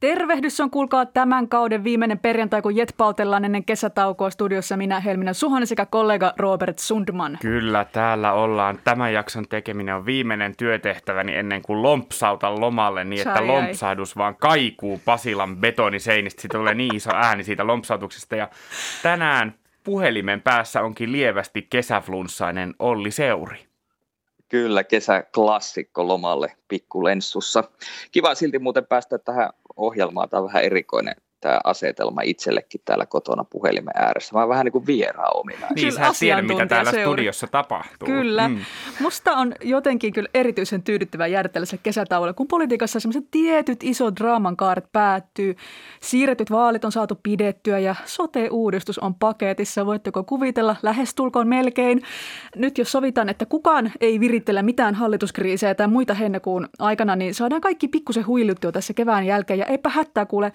[0.00, 5.66] Tervehdys on kuulkaa tämän kauden viimeinen perjantai, kun jetpautellaan ennen kesätaukoa studiossa minä Helminä Suhonen
[5.66, 7.38] sekä kollega Robert Sundman.
[7.40, 8.78] Kyllä, täällä ollaan.
[8.84, 14.36] Tämän jakson tekeminen on viimeinen työtehtäväni ennen kuin lompsautan lomalle niin, että Sai lompsahdus vaan
[14.36, 16.42] kaikuu Pasilan betoniseinistä.
[16.42, 18.36] Siitä tulee niin iso ääni siitä lompsautuksesta.
[18.36, 18.48] Ja
[19.02, 19.54] tänään
[19.84, 23.66] puhelimen päässä onkin lievästi kesäflunssainen Olli Seuri.
[24.48, 27.64] Kyllä, kesäklassikko lomalle pikkulenssussa.
[28.12, 30.28] Kiva silti muuten päästä tähän ohjelmaan.
[30.28, 34.34] Tämä on vähän erikoinen tämä asetelma itsellekin täällä kotona puhelimen ääressä.
[34.34, 35.74] Mä oon vähän niin kuin vieraan ominainen.
[35.74, 37.04] Niin, sä tiedä, mitä täällä Seuri.
[37.04, 38.06] studiossa tapahtuu.
[38.06, 38.48] Kyllä.
[38.48, 38.58] Mm.
[39.00, 44.56] Musta on jotenkin kyllä erityisen tyydyttävää jäädä tällaiselle kesätauolle, kun politiikassa sellaiset tietyt isot draaman
[44.56, 45.56] kaaret päättyy,
[46.00, 49.86] siirretyt vaalit on saatu pidettyä ja sote-uudistus on paketissa.
[49.86, 52.02] Voitteko kuvitella lähestulkoon melkein?
[52.56, 57.60] Nyt jos sovitaan, että kukaan ei virittele mitään hallituskriisejä tai muita heinäkuun aikana, niin saadaan
[57.60, 60.52] kaikki pikkusen huiluttua tässä kevään jälkeen ja eipä hätää kuule.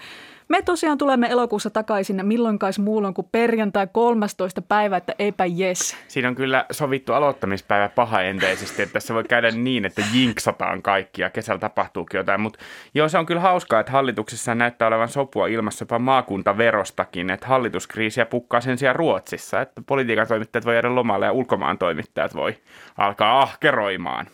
[0.47, 4.61] Me tosiaan tulemme elokuussa takaisin milloinkais muulloin kuin perjantai 13.
[4.61, 5.97] päivä, että eipä jes.
[6.07, 10.81] Siinä on kyllä sovittu aloittamispäivä pahaenteisesti, että tässä voi käydä niin, että jinksataan
[11.17, 12.41] ja kesällä tapahtuukin jotain.
[12.41, 12.59] Mutta
[12.93, 18.25] joo, se on kyllä hauskaa, että hallituksessa näyttää olevan sopua ilmassa jopa maakuntaverostakin, että hallituskriisiä
[18.25, 22.57] pukkaa sen sijaan Ruotsissa, että politiikan toimittajat voi jäädä lomalle ja ulkomaan toimittajat voi
[22.97, 24.27] alkaa ahkeroimaan.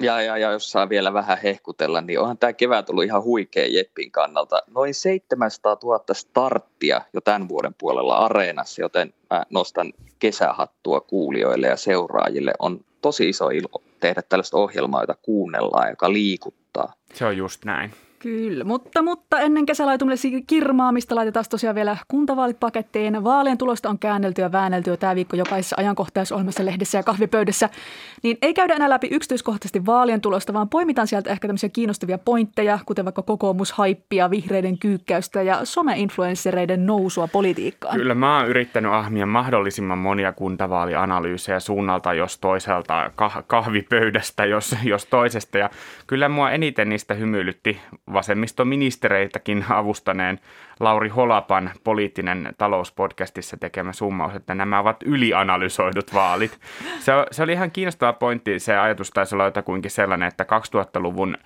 [0.00, 3.66] Ja, ja, ja jos saa vielä vähän hehkutella, niin onhan tämä kevät ollut ihan huikea
[3.66, 4.62] Jeppin kannalta.
[4.74, 11.76] Noin 700 000 starttia jo tämän vuoden puolella areenassa, joten mä nostan kesähattua kuulijoille ja
[11.76, 12.52] seuraajille.
[12.58, 16.92] On tosi iso ilo tehdä tällaista ohjelmaa, jota kuunnellaan, joka liikuttaa.
[17.14, 17.90] Se on just näin.
[18.18, 23.24] Kyllä, mutta, mutta ennen kesälaitumille kirmaamista laitetaan tosiaan vielä kuntavaalit pakettiin.
[23.24, 27.68] Vaalien tulosta on käännelty ja väännelty jo tämä viikko jokaisessa ajankohtaisohjelmassa, lehdessä ja kahvipöydässä.
[28.22, 32.78] Niin ei käydä enää läpi yksityiskohtaisesti vaalien tulosta, vaan poimitaan sieltä ehkä tämmöisiä kiinnostavia pointteja,
[32.86, 37.96] kuten vaikka kokoomushaippia, vihreiden kyykkäystä ja some-influenssereiden nousua politiikkaan.
[37.96, 45.06] Kyllä mä oon yrittänyt ahmia mahdollisimman monia kuntavaalianalyysejä suunnalta, jos toiselta kah- kahvipöydästä, jos, jos
[45.06, 45.58] toisesta.
[45.58, 45.70] Ja
[46.06, 47.80] kyllä mua eniten niistä hymyilytti
[48.12, 50.40] vasemmistoministereitäkin avustaneen
[50.80, 56.58] Lauri Holapan poliittinen talouspodcastissa tekemä summaus, että nämä ovat ylianalysoidut vaalit.
[56.98, 58.58] Se, se oli ihan kiinnostava pointti.
[58.58, 61.36] Se ajatus taisi olla jotakuinkin sellainen, että 2000-luvun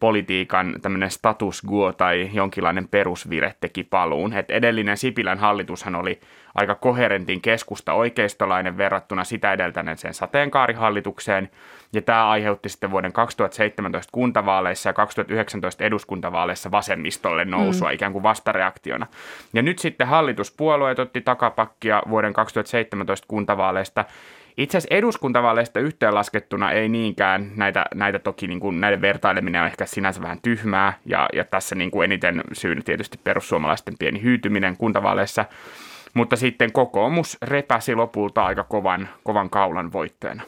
[0.00, 4.32] politiikan tämmöinen status quo tai jonkinlainen perusvire teki paluun.
[4.32, 6.20] Et edellinen Sipilän hallitushan oli
[6.54, 11.50] aika koherentin keskusta oikeistolainen verrattuna sitä edeltäneeseen sateenkaarihallitukseen,
[11.92, 17.94] ja tämä aiheutti sitten vuoden 2017 kuntavaaleissa ja 2019 eduskuntavaaleissa vasemmistolle nousua mm.
[17.94, 19.06] ikään kuin vastareaktiona.
[19.52, 24.04] Ja nyt sitten hallituspuolueet otti takapakkia vuoden 2017 kuntavaaleista,
[24.56, 29.86] itse asiassa eduskuntavaaleista yhteenlaskettuna ei niinkään, näitä, näitä toki niin kuin, näiden vertaileminen on ehkä
[29.86, 35.44] sinänsä vähän tyhmää, ja, ja tässä niin kuin eniten syynä tietysti perussuomalaisten pieni hyytyminen kuntavaaleissa,
[36.14, 40.42] mutta sitten kokoomus repäsi lopulta aika kovan, kovan kaulan voitteena.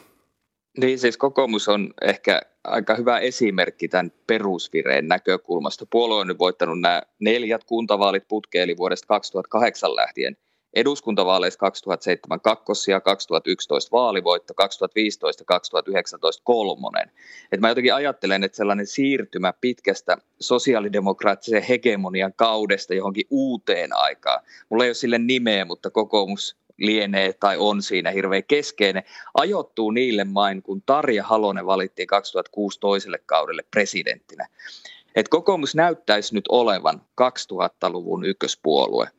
[0.77, 5.85] Niin siis kokoomus on ehkä aika hyvä esimerkki tämän perusvireen näkökulmasta.
[5.89, 10.37] Puolue on nyt voittanut nämä neljät kuntavaalit putkeen, eli vuodesta 2008 lähtien
[10.75, 17.11] eduskuntavaaleissa 2007 kakkosia, 2011 vaalivoitto, 2015 ja 2019 kolmonen.
[17.51, 24.39] Et mä jotenkin ajattelen, että sellainen siirtymä pitkästä sosiaalidemokraattisen hegemonian kaudesta johonkin uuteen aikaan.
[24.69, 29.03] Mulla ei ole sille nimeä, mutta kokoomus lienee tai on siinä hirveän keskeinen,
[29.33, 34.47] ajoittuu niille main, kun Tarja Halonen valittiin 2006 toiselle kaudelle presidenttinä.
[35.15, 39.09] Et kokoomus näyttäisi nyt olevan 2000-luvun ykköspuolue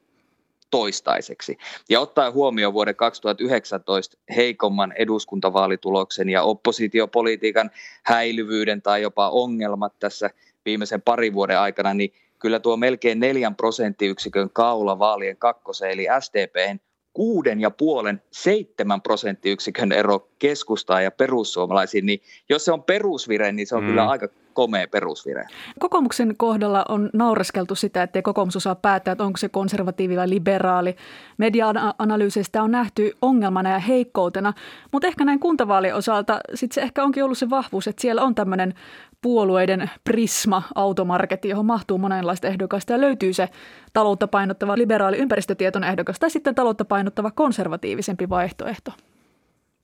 [0.70, 1.58] toistaiseksi.
[1.88, 7.70] Ja ottaen huomioon vuoden 2019 heikomman eduskuntavaalituloksen ja oppositiopolitiikan
[8.02, 10.30] häilyvyyden tai jopa ongelmat tässä
[10.64, 16.78] viimeisen parin vuoden aikana, niin kyllä tuo melkein neljän prosenttiyksikön kaula vaalien kakkoseen, eli SDPn
[17.16, 23.66] kuuden ja puolen, seitsemän prosenttiyksikön ero keskustaan ja perussuomalaisiin, niin jos se on perusvire, niin
[23.66, 23.88] se on mm.
[23.88, 25.46] kyllä aika komea perusvire.
[25.78, 30.96] Kokoomuksen kohdalla on naureskeltu sitä, ettei kokoomus osaa päättää, että onko se konservatiivi vai liberaali.
[31.38, 34.52] Media-analyyseistä on nähty ongelmana ja heikkoutena,
[34.92, 38.34] mutta ehkä näin kuntavaalien osalta sit se ehkä onkin ollut se vahvuus, että siellä on
[38.34, 38.74] tämmöinen
[39.20, 43.48] puolueiden prisma automarketti, johon mahtuu monenlaista ehdokasta ja löytyy se
[43.92, 48.92] taloutta painottava liberaali ympäristötietoinen ehdokas tai sitten taloutta painottava konservatiivisempi vaihtoehto.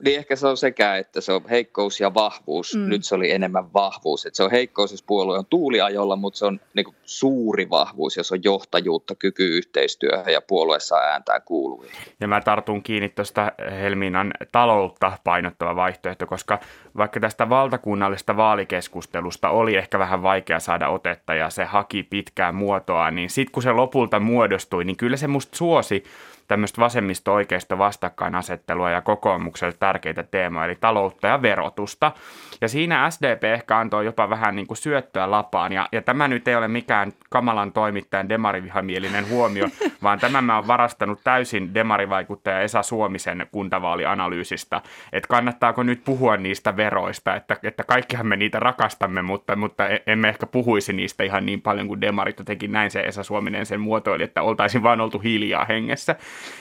[0.04, 2.75] Niin ehkä se on sekä, että se on heikkous ja vahvuus.
[2.75, 2.88] Mm.
[2.88, 4.26] Nyt se oli enemmän vahvuus.
[4.26, 8.16] Että se on heikkous, jos puolue on tuuliajolla, mutta se on niin kuin suuri vahvuus,
[8.16, 11.93] jos on johtajuutta, kyky yhteistyöhön ja puolue saa ääntää kuuluviin.
[12.20, 16.58] Ja mä tartun kiinni tuosta Helminan taloutta painottava vaihtoehto, koska
[16.96, 23.10] vaikka tästä valtakunnallista vaalikeskustelusta oli ehkä vähän vaikea saada otetta ja se haki pitkää muotoa,
[23.10, 26.04] niin sitten kun se lopulta muodostui, niin kyllä se musta suosi
[26.52, 32.12] tämmöistä vasemmisto-oikeista vastakkainasettelua ja kokoomukselle tärkeitä teemoja, eli taloutta ja verotusta.
[32.60, 36.49] Ja siinä SDP ehkä antoi jopa vähän niin kuin syöttöä lapaan, ja, ja tämä nyt
[36.49, 39.69] ei ole mikään kamalan toimittajan demarivihamielinen huomio,
[40.02, 44.81] vaan tämä mä oon varastanut täysin demarivaikuttaja Esa Suomisen kuntavaalianalyysistä,
[45.12, 50.02] että kannattaako nyt puhua niistä veroista, että, että kaikkihan me niitä rakastamme, mutta, mutta e,
[50.06, 53.81] emme ehkä puhuisi niistä ihan niin paljon kuin demarit, jotenkin näin se Esa Suominen sen
[53.81, 56.16] muotoili, että oltaisiin vain oltu hiljaa hengessä.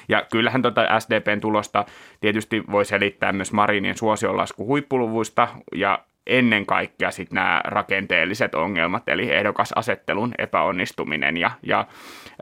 [0.09, 1.85] Ja kyllähän tuota SDPn tulosta
[2.21, 9.31] tietysti voi selittää myös Marinin suosionlasku huippuluvuista ja ennen kaikkea sitten nämä rakenteelliset ongelmat, eli
[9.31, 11.87] ehdokasasettelun epäonnistuminen ja, ja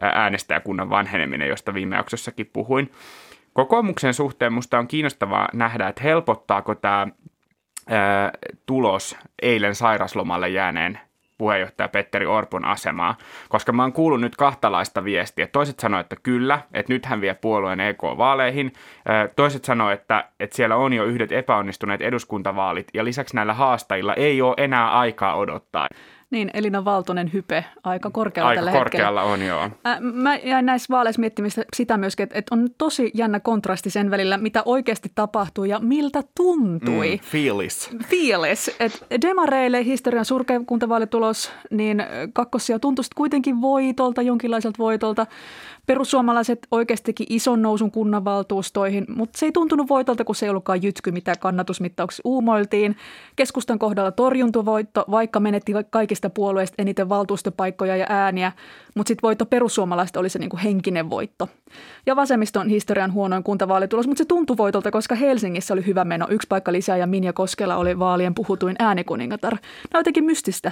[0.01, 2.91] äänestäjäkunnan vanheneminen, josta viime jaksossakin puhuin.
[3.53, 7.07] Kokoomuksen suhteen musta on kiinnostavaa nähdä, että helpottaako tämä
[8.65, 11.00] tulos eilen sairaslomalle jääneen
[11.39, 13.18] puheenjohtaja Petteri Orpon asemaa,
[13.50, 15.47] koska mä oon kuullut nyt kahtalaista viestiä.
[15.47, 18.74] Toiset sanoo, että kyllä, että nyt hän vie puolueen EK-vaaleihin.
[19.36, 24.41] Toiset sanoo, että, että siellä on jo yhdet epäonnistuneet eduskuntavaalit ja lisäksi näillä haastajilla ei
[24.41, 25.88] ole enää aikaa odottaa.
[26.31, 29.34] Niin, Elina Valtonen hype aika korkealla aika tällä korkealla hetkellä.
[29.34, 29.70] on, joo.
[29.84, 34.12] Ää, mä jäin näissä vaaleissa miettimistä sitä myöskin, että, että on tosi jännä kontrasti sen
[34.12, 37.16] välillä, mitä oikeasti tapahtui ja miltä tuntui.
[37.16, 37.90] Mm, feelis.
[38.10, 38.76] Feelis.
[38.80, 42.04] Että demareille historian surkea kuntavaalitulos, niin
[42.34, 45.28] kakkossia tuntui kuitenkin voitolta, jonkinlaiselta voitolta.
[45.86, 51.12] Perussuomalaiset oikeastikin ison nousun kunnanvaltuustoihin, mutta se ei tuntunut voitolta, kun se ei ollutkaan jytky,
[51.12, 52.96] mitä kannatusmittauksessa uumoiltiin.
[53.36, 58.52] Keskustan kohdalla torjuntuvoitto, vaikka menetti kaikista puolueista eniten valtuustopaikkoja ja ääniä,
[58.96, 61.50] mutta sitten voitto perussuomalaiset oli se niinku henkinen voitto.
[62.06, 66.28] Ja vasemmiston historian huonoin kuntavaalitulos, mutta se tuntui voitolta, koska Helsingissä oli hyvä meno.
[66.30, 69.54] Yksi paikka lisää ja Minja Koskela oli vaalien puhutuin äänikuningatar.
[69.54, 69.62] Nämä
[69.94, 70.72] on jotenkin mystistä.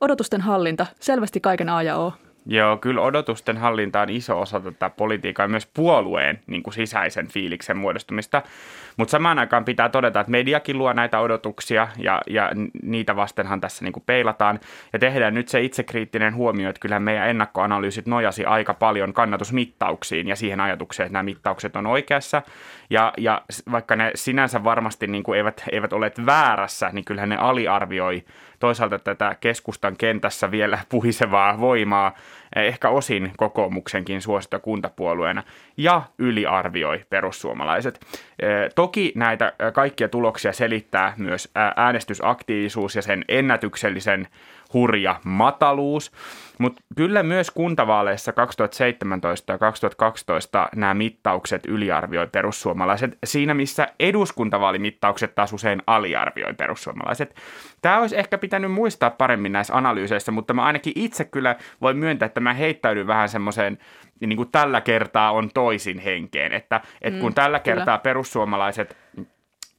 [0.00, 2.12] Odotusten hallinta, selvästi kaiken A ja O.
[2.46, 7.28] Joo, kyllä odotusten hallinta on iso osa tätä politiikkaa ja myös puolueen niin kuin sisäisen
[7.28, 8.42] fiiliksen muodostumista.
[8.96, 12.50] Mutta samaan aikaan pitää todeta, että mediakin luo näitä odotuksia ja, ja
[12.82, 14.60] niitä vastenhan tässä niin kuin peilataan.
[14.92, 20.36] Ja tehdään nyt se itsekriittinen huomio, että kyllä meidän ennakkoanalyysit nojasi aika paljon kannatusmittauksiin ja
[20.36, 22.42] siihen ajatukseen, että nämä mittaukset on oikeassa.
[22.90, 23.42] Ja, ja
[23.72, 28.24] vaikka ne sinänsä varmasti niin kuin eivät, eivät ole väärässä, niin kyllähän ne aliarvioi
[28.64, 32.14] toisaalta tätä keskustan kentässä vielä puhisevaa voimaa,
[32.56, 35.42] ehkä osin kokoomuksenkin suosittua kuntapuolueena,
[35.76, 38.00] ja yliarvioi perussuomalaiset.
[38.74, 44.28] Toki näitä kaikkia tuloksia selittää myös äänestysaktiivisuus ja sen ennätyksellisen
[44.74, 46.12] hurja mataluus,
[46.58, 55.52] mutta kyllä myös kuntavaaleissa 2017 ja 2012 nämä mittaukset yliarvioi perussuomalaiset siinä, missä eduskuntavaalimittaukset taas
[55.52, 57.36] usein aliarvioi perussuomalaiset.
[57.82, 62.26] Tämä olisi ehkä pitänyt muistaa paremmin näissä analyyseissä, mutta mä ainakin itse kyllä voin myöntää,
[62.26, 63.78] että mä heittäydyn vähän semmoiseen
[64.20, 67.76] niin kuin tällä kertaa on toisin henkeen, että, että kun mm, tällä kyllä.
[67.76, 68.96] kertaa perussuomalaiset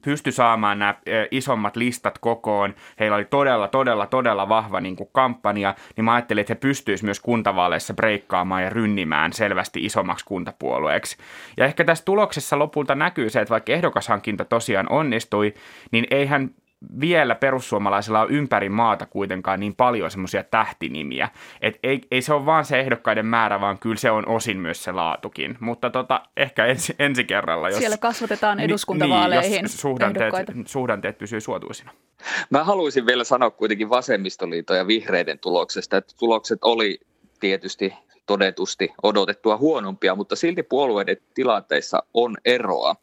[0.06, 0.94] pysty saamaan nämä
[1.30, 2.74] isommat listat kokoon.
[3.00, 7.06] Heillä oli todella, todella, todella vahva niin kuin kampanja, niin mä ajattelin, että he pystyisivät
[7.06, 11.16] myös kuntavaaleissa breikkaamaan ja rynnimään selvästi isommaksi kuntapuolueeksi.
[11.56, 15.54] Ja ehkä tässä tuloksessa lopulta näkyy se, että vaikka ehdokashankinta tosiaan onnistui,
[15.90, 16.50] niin eihän
[17.00, 21.28] vielä perussuomalaisilla on ympäri maata kuitenkaan niin paljon semmoisia tähtinimiä.
[21.60, 24.84] Et ei, ei se ole vaan se ehdokkaiden määrä, vaan kyllä se on osin myös
[24.84, 25.56] se laatukin.
[25.60, 27.68] Mutta tota, ehkä ensi, ensi kerralla.
[27.68, 30.34] Jos, Siellä kasvatetaan eduskuntavaaleihin niin, jos suhdanteet,
[30.66, 31.92] suhdanteet pysyy suotuisina.
[32.50, 37.00] Mä haluaisin vielä sanoa kuitenkin Vasemmistoliiton ja vihreiden tuloksesta, että tulokset oli
[37.40, 37.94] tietysti
[38.26, 42.96] todetusti odotettua huonompia, mutta silti puolueiden tilanteissa on eroa.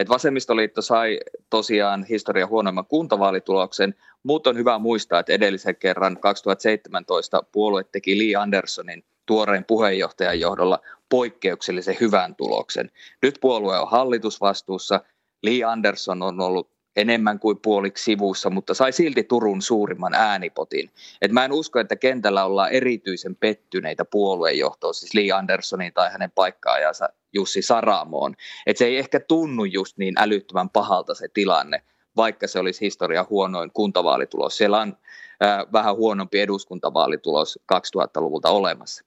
[0.00, 7.42] Et vasemmistoliitto sai tosiaan historian huonoimman kuntavaalituloksen, mutta on hyvä muistaa, että edellisen kerran 2017
[7.52, 10.78] puolue teki Lee Andersonin tuoreen puheenjohtajan johdolla
[11.08, 12.90] poikkeuksellisen hyvän tuloksen.
[13.22, 15.00] Nyt puolue on hallitusvastuussa.
[15.42, 20.90] Lee Anderson on ollut enemmän kuin puoliksi sivussa, mutta sai silti Turun suurimman äänipotin.
[21.22, 26.30] Et mä en usko, että kentällä ollaan erityisen pettyneitä puoluejohtoon, siis Lee Andersonin tai hänen
[26.30, 28.34] paikkaajansa Jussi Saramoon.
[28.66, 31.82] Et se ei ehkä tunnu just niin älyttömän pahalta se tilanne,
[32.16, 34.56] vaikka se olisi historian huonoin kuntavaalitulos.
[34.56, 34.96] Siellä on
[35.42, 39.04] äh, vähän huonompi eduskuntavaalitulos 2000-luvulta olemassa.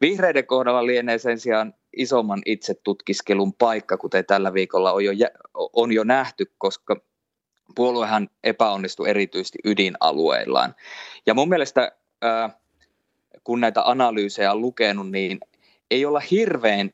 [0.00, 5.12] Vihreiden kohdalla lienee sen sijaan isomman itsetutkiskelun paikka, kuten tällä viikolla on jo,
[5.72, 6.96] on jo nähty, koska
[7.74, 10.74] puoluehan epäonnistui erityisesti ydinalueillaan.
[11.26, 11.92] Ja mun mielestä,
[13.44, 15.40] kun näitä analyysejä on lukenut, niin
[15.90, 16.90] ei olla hirveän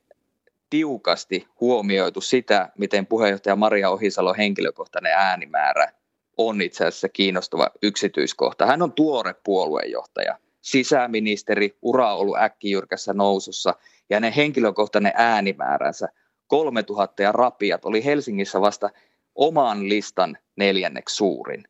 [0.73, 5.93] tiukasti huomioitu sitä, miten puheenjohtaja Maria Ohisalon henkilökohtainen äänimäärä
[6.37, 8.67] on itse asiassa kiinnostava yksityiskohta.
[8.67, 13.75] Hän on tuore puoluejohtaja, sisäministeri, ura on ollut äkkijyrkässä nousussa
[14.11, 16.09] ja hänen henkilökohtainen äänimääränsä
[16.47, 18.91] 3000 ja rapiat oli Helsingissä vasta
[19.35, 21.64] oman listan neljänneksi suurin.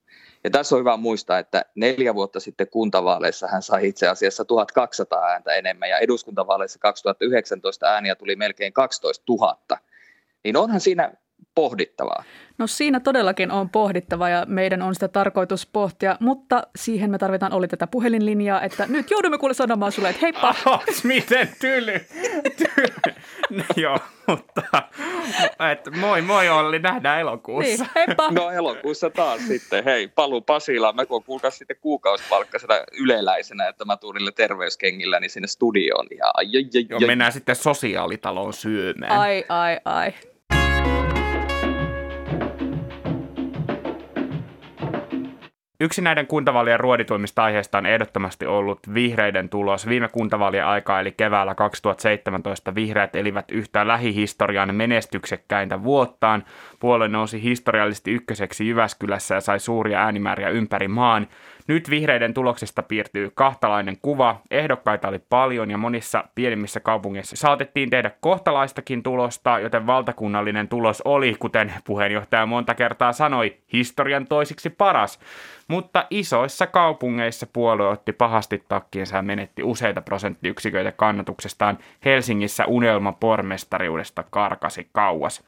[0.44, 5.24] Ja tässä on hyvä muistaa, että neljä vuotta sitten kuntavaaleissa hän sai itse asiassa 1200
[5.24, 9.58] ääntä enemmän ja eduskuntavaaleissa 2019 ääniä tuli melkein 12 000.
[10.44, 11.12] Niin onhan siinä
[11.54, 12.24] pohdittavaa.
[12.58, 17.52] No siinä todellakin on pohdittava ja meidän on sitä tarkoitus pohtia, mutta siihen me tarvitaan
[17.52, 20.54] oli tätä puhelinlinjaa, että nyt joudumme kuule sanomaan sulle, että heippa.
[20.66, 22.00] Oh, miten tyly.
[22.56, 23.14] tyly.
[23.50, 24.62] No, joo, mutta
[25.72, 27.84] et, moi moi Olli, nähdään elokuussa.
[27.84, 28.30] Niin, heippa.
[28.30, 33.96] No elokuussa taas sitten, hei, paluu Pasilaan, mä kun kuulkaa sitten kuukausipalkkaisena yleläisenä, että mä
[33.96, 36.06] tuun niillä terveyskengillä niin sinne studioon.
[36.18, 39.18] Ja, ai, ai, ai, joo, mennään sitten sosiaalitaloon syömään.
[39.18, 40.12] Ai, ai, ai.
[45.82, 49.88] Yksi näiden kuntavaalien ruodituimmista aiheista on ehdottomasti ollut vihreiden tulos.
[49.88, 56.44] Viime kuntavaalien aikaa eli keväällä 2017 vihreät elivät yhtä lähihistorian menestyksekkäintä vuottaan.
[56.80, 61.26] Puolue nousi historiallisesti ykköseksi Jyväskylässä ja sai suuria äänimääriä ympäri maan.
[61.66, 64.40] Nyt vihreiden tuloksesta piirtyy kahtalainen kuva.
[64.50, 71.36] Ehdokkaita oli paljon ja monissa pienimmissä kaupungeissa saatettiin tehdä kohtalaistakin tulosta, joten valtakunnallinen tulos oli,
[71.38, 75.18] kuten puheenjohtaja monta kertaa sanoi, historian toisiksi paras.
[75.68, 81.78] Mutta isoissa kaupungeissa puolue otti pahasti takkiinsa ja menetti useita prosenttiyksiköitä kannatuksestaan.
[82.04, 85.44] Helsingissä unelma pormestariudesta karkasi kauas.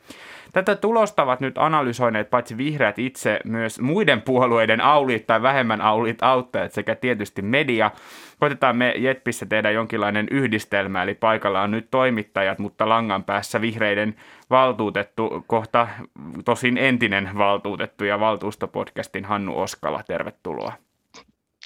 [0.53, 6.23] Tätä tulosta ovat nyt analysoineet paitsi vihreät itse, myös muiden puolueiden auliit tai vähemmän auliit
[6.23, 7.91] auttajat sekä tietysti media.
[8.41, 14.15] Koitetaan me Jetpissä tehdä jonkinlainen yhdistelmä, eli paikalla on nyt toimittajat, mutta langan päässä vihreiden
[14.51, 15.89] valtuutettu, kohta
[16.45, 20.03] tosin entinen valtuutettu ja valtuustopodcastin Hannu Oskala.
[20.03, 20.73] Tervetuloa.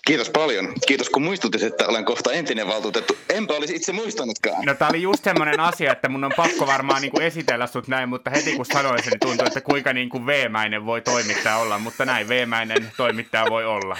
[0.08, 0.72] Kiitos paljon.
[0.86, 3.16] Kiitos kun muistutit, että olen kohta entinen valtuutettu.
[3.28, 4.64] Enpä olisi itse muistanutkaan.
[4.64, 7.88] No tämä oli just semmoinen asia, että mun on pakko varmaan niin kuin esitellä sut
[7.88, 11.56] näin, mutta heti kun sanoin sen, niin tuntui, että kuinka niin kuin V-mäinen voi toimittaja
[11.56, 13.96] olla, mutta näin V-mäinen toimittaja voi olla.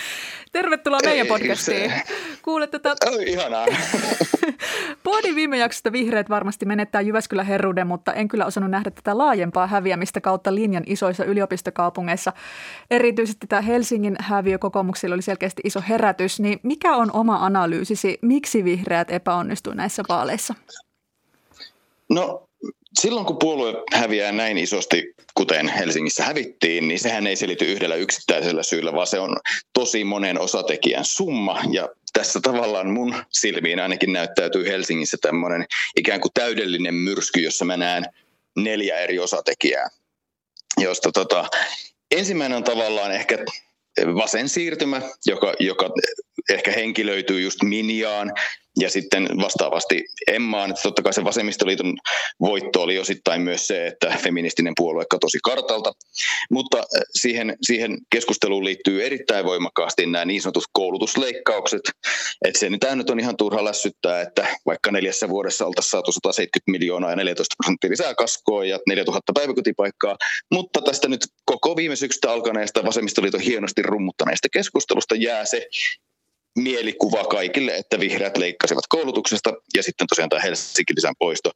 [0.53, 1.93] Tervetuloa meidän podcastiin.
[2.49, 2.95] Kuulet tätä...
[3.07, 3.67] Oh, ihanaa.
[5.03, 9.67] Pohdin viime jaksosta vihreät varmasti menettää Jyväskylän herruuden, mutta en kyllä osannut nähdä tätä laajempaa
[9.67, 12.33] häviämistä kautta linjan isoissa yliopistokaupungeissa.
[12.91, 16.41] Erityisesti tämä Helsingin häviö kokoomuksilla oli selkeästi iso herätys.
[16.41, 20.55] Niin mikä on oma analyysisi, miksi vihreät epäonnistuu näissä vaaleissa?
[22.11, 22.43] No
[23.01, 28.63] silloin kun puolue häviää näin isosti, kuten Helsingissä hävittiin, niin sehän ei selity yhdellä yksittäisellä
[28.63, 29.37] syyllä, vaan se on
[29.73, 31.61] tosi monen osatekijän summa.
[31.71, 31.89] Ja
[32.19, 38.05] tässä tavallaan mun silmiin ainakin näyttäytyy Helsingissä tämmöinen ikään kuin täydellinen myrsky, jossa mä näen
[38.57, 39.89] neljä eri osatekijää,
[40.79, 41.49] josta tota,
[42.11, 43.39] ensimmäinen on tavallaan ehkä
[44.15, 45.91] vasen siirtymä, joka, joka
[46.51, 48.33] ehkä henkilöityy just Miniaan
[48.81, 51.95] ja sitten vastaavasti Emmaan, että totta kai se vasemmistoliiton
[52.41, 55.93] voitto oli osittain myös se, että feministinen puolue katosi kartalta,
[56.51, 61.81] mutta äh, siihen, siihen keskusteluun liittyy erittäin voimakkaasti nämä niin sanotut koulutusleikkaukset,
[62.45, 66.71] että se nyt, nyt on ihan turha lässyttää, että vaikka neljässä vuodessa oltaisiin saatu 170
[66.71, 70.17] miljoonaa ja 14 prosenttia lisää kaskoa ja 4000 päiväkotipaikkaa,
[70.53, 75.67] mutta tästä nyt koko viime syksystä alkaneesta vasemmistoliiton hienosti rummuttaneesta keskustelusta jää se
[76.63, 81.51] mielikuva kaikille, että vihreät leikkasivat koulutuksesta ja sitten tosiaan tämä Helsinki lisän poisto,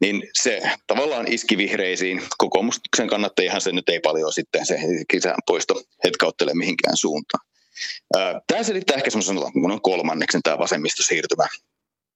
[0.00, 2.22] niin se tavallaan iski vihreisiin.
[2.38, 4.78] Kokoomuksen kannattajihan se nyt ei paljon sitten se
[5.10, 7.46] kisän poisto hetkauttele mihinkään suuntaan.
[8.46, 11.46] Tämä selittää ehkä semmoisen kun on kolmanneksen tämä vasemmistosiirtymä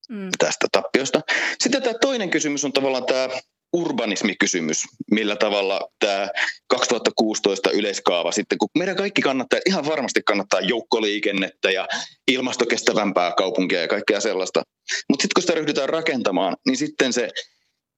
[0.09, 0.28] mm.
[0.38, 1.20] tästä tappiosta.
[1.61, 3.28] Sitten tämä toinen kysymys on tavallaan tämä
[3.73, 6.29] urbanismikysymys, millä tavalla tämä
[6.69, 11.89] 2016 yleiskaava sitten, kun meidän kaikki kannattaa, ihan varmasti kannattaa joukkoliikennettä ja
[12.29, 14.62] ilmastokestävämpää kaupunkia ja kaikkea sellaista,
[15.09, 17.29] mutta sitten kun sitä ryhdytään rakentamaan, niin sitten se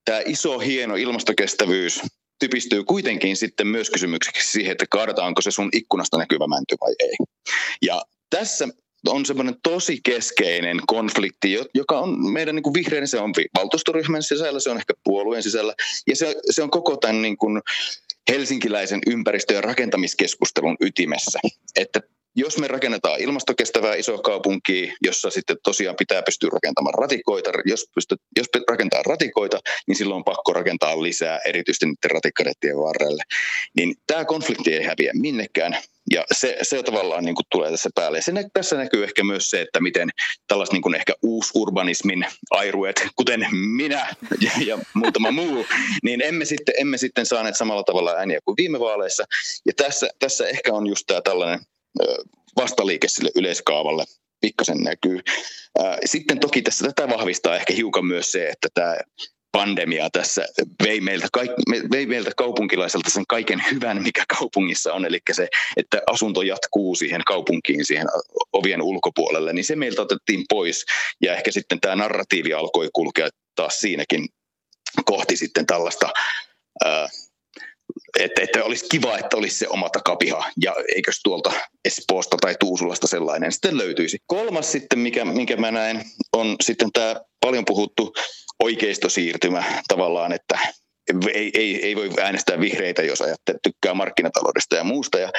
[0.05, 2.01] tämä iso hieno ilmastokestävyys
[2.39, 7.17] typistyy kuitenkin sitten myös kysymykseksi siihen, että kaadetaanko se sun ikkunasta näkyvä mänty vai ei.
[7.83, 8.69] Ja tässä
[9.07, 14.61] on semmoinen tosi keskeinen konflikti, joka on meidän niin kuin vihreän, se on valtuustoryhmän sisällä,
[14.61, 15.75] se on ehkä puolueen sisällä,
[16.07, 17.63] ja se, se on koko tämän niin kuin
[18.31, 21.39] helsinkiläisen ympäristö- ja rakentamiskeskustelun ytimessä.
[21.77, 22.01] Että
[22.37, 28.21] jos me rakennetaan ilmastokestävää isoa kaupunkia, jossa sitten tosiaan pitää pystyä rakentamaan ratikoita, jos, pystyt,
[28.39, 33.23] jos rakentaa ratikoita, niin silloin on pakko rakentaa lisää, erityisesti niiden ratikkarettien varrelle.
[33.77, 35.79] Niin tämä konflikti ei häviä minnekään,
[36.11, 38.19] ja se, se tavallaan niin kuin tulee tässä päälle.
[38.19, 40.11] Ja se, tässä näkyy ehkä myös se, että miten
[40.49, 45.67] tällaiset niin kuin ehkä uusurbanismin airuet, kuten minä ja, ja muutama muu,
[46.03, 49.25] niin emme sitten, emme sitten saaneet samalla tavalla ääniä kuin viime vaaleissa.
[49.67, 51.61] Ja tässä, tässä ehkä on just tämä tällainen
[52.57, 54.05] vastaliike sille yleiskaavalle.
[54.41, 55.21] Pikkasen näkyy.
[56.05, 58.97] Sitten toki tässä tätä vahvistaa ehkä hiukan myös se, että tämä
[59.53, 60.47] pandemia tässä
[60.85, 61.51] vei meiltä, kaik,
[61.93, 67.25] vei meiltä kaupunkilaiselta sen kaiken hyvän, mikä kaupungissa on, eli se, että asunto jatkuu siihen
[67.27, 68.07] kaupunkiin, siihen
[68.53, 70.85] ovien ulkopuolelle, niin se meiltä otettiin pois,
[71.23, 74.29] ja ehkä sitten tämä narratiivi alkoi kulkea taas siinäkin
[75.05, 76.11] kohti sitten tällaista
[76.85, 77.09] ää,
[78.19, 81.53] että, että olisi kiva, että olisi se oma takapiha ja eikös tuolta
[81.85, 84.19] Espoosta tai Tuusulasta sellainen sitten löytyisi.
[84.27, 88.15] Kolmas sitten, mikä, minkä mä näen, on sitten tämä paljon puhuttu
[88.59, 90.59] oikeistosiirtymä tavallaan, että
[91.35, 95.19] ei, ei, ei voi äänestää vihreitä, jos ajattelee, tykkää markkinataloudesta ja muusta.
[95.19, 95.33] Ja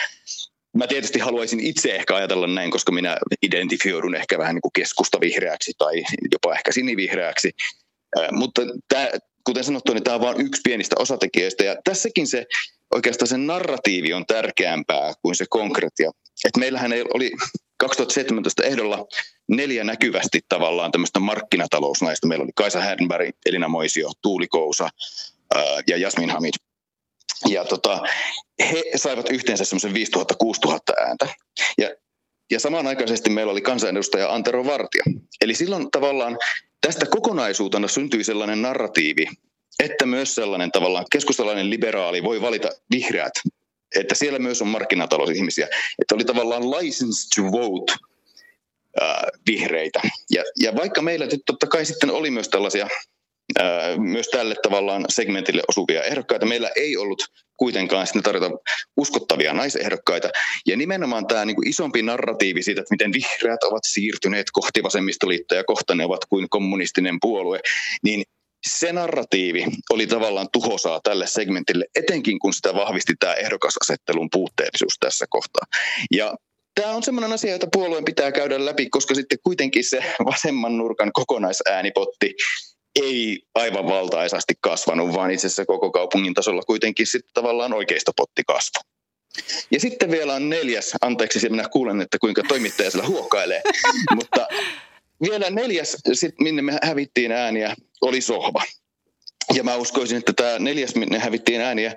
[0.78, 5.72] mä tietysti haluaisin itse ehkä ajatella näin, koska minä identifioidun ehkä vähän niin kuin keskustavihreäksi
[5.78, 7.52] tai jopa ehkä sinivihreäksi.
[8.32, 8.62] Mutta
[9.44, 11.64] kuten sanottu, niin tämä on vain yksi pienistä osatekijöistä.
[11.64, 12.46] Ja tässäkin se
[12.96, 16.12] oikeastaan se narratiivi on tärkeämpää kuin se konkretia.
[16.46, 17.32] Et meillähän ei oli
[17.78, 19.06] 2017 ehdolla
[19.48, 22.28] neljä näkyvästi tavallaan tämmöistä markkinatalousnaista.
[22.28, 24.90] Meillä oli Kaisa Härnberg, Elina Moisio, Tuuli Kousa
[25.56, 26.54] ää, ja Jasmin Hamid.
[27.50, 28.02] Ja tota,
[28.60, 30.76] he saivat yhteensä semmoisen 5000-6000
[31.08, 31.28] ääntä.
[31.78, 31.90] Ja,
[32.52, 35.04] ja samanaikaisesti meillä oli kansanedustaja Antero Vartio.
[35.42, 36.38] Eli silloin tavallaan
[36.88, 39.26] tästä kokonaisuutena syntyi sellainen narratiivi,
[39.80, 43.34] että myös sellainen tavallaan keskustalainen liberaali voi valita vihreät,
[43.96, 45.68] että siellä myös on markkinatalousihmisiä,
[46.02, 47.94] että oli tavallaan license to vote
[49.02, 49.16] äh,
[49.48, 50.02] vihreitä.
[50.30, 52.88] Ja, ja vaikka meillä totta kai sitten oli myös tällaisia
[53.98, 56.46] myös tälle tavallaan segmentille osuvia ehdokkaita.
[56.46, 57.24] Meillä ei ollut
[57.58, 58.52] kuitenkaan sitten tarjota
[58.98, 60.30] uskottavia naisehdokkaita.
[60.68, 65.58] Ja nimenomaan tämä niin kuin isompi narratiivi siitä, että miten vihreät ovat siirtyneet kohti vasemmistoliittoa
[65.58, 67.60] ja kohta ne ovat kuin kommunistinen puolue,
[68.04, 68.24] niin
[68.70, 75.26] se narratiivi oli tavallaan tuhosaa tälle segmentille, etenkin kun sitä vahvisti tämä ehdokasasettelun puutteellisuus tässä
[75.30, 75.66] kohtaa.
[76.12, 76.36] Ja
[76.82, 81.12] Tämä on sellainen asia, jota puolueen pitää käydä läpi, koska sitten kuitenkin se vasemman nurkan
[81.14, 82.34] kokonaisäänipotti
[83.02, 88.80] ei aivan valtaisasti kasvanut, vaan itse asiassa koko kaupungin tasolla kuitenkin sitten tavallaan oikeistopotti kasvu.
[89.72, 93.62] Ja sitten vielä on neljäs, anteeksi, minä kuulen, että kuinka toimittaja sillä huokailee,
[94.16, 94.48] mutta
[95.22, 98.64] vielä neljäs, sit, minne me hävittiin ääniä, oli sohva.
[99.54, 101.96] Ja mä uskoisin, että tämä neljäs, minne hävittiin ääniä,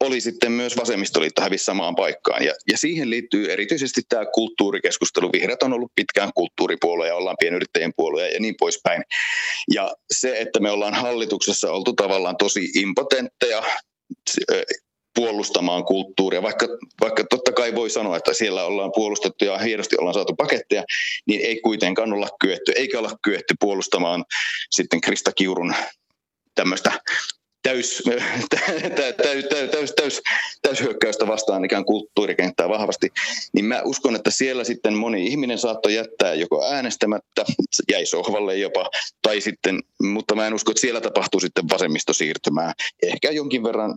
[0.00, 2.44] oli sitten myös vasemmistoliitto hävisi samaan paikkaan.
[2.44, 5.32] Ja, ja siihen liittyy erityisesti tämä kulttuurikeskustelu.
[5.32, 9.02] Vihreät on ollut pitkään kulttuuripuolue ja ollaan pienyrittäjien puolue ja niin poispäin.
[9.74, 13.62] Ja se, että me ollaan hallituksessa oltu tavallaan tosi impotentteja
[15.14, 16.66] puolustamaan kulttuuria, vaikka,
[17.00, 20.84] vaikka totta kai voi sanoa, että siellä ollaan puolustettu ja hienosti ollaan saatu paketteja,
[21.26, 24.24] niin ei kuitenkaan olla kyetty, eikä olla kyetty puolustamaan
[24.70, 25.74] sitten Krista Kiurun
[26.54, 26.92] tämmöistä
[27.66, 28.02] täys,
[29.16, 30.22] täys, täys, täys,
[30.62, 33.08] täys, hyökkäystä vastaan ikään kulttuurikenttää vahvasti,
[33.52, 37.44] niin mä uskon, että siellä sitten moni ihminen saattoi jättää joko äänestämättä,
[37.92, 38.90] jäi sohvalle jopa,
[39.22, 42.72] tai sitten, mutta mä en usko, että siellä tapahtuu sitten vasemmistosiirtymää.
[43.02, 43.94] Ehkä jonkin verran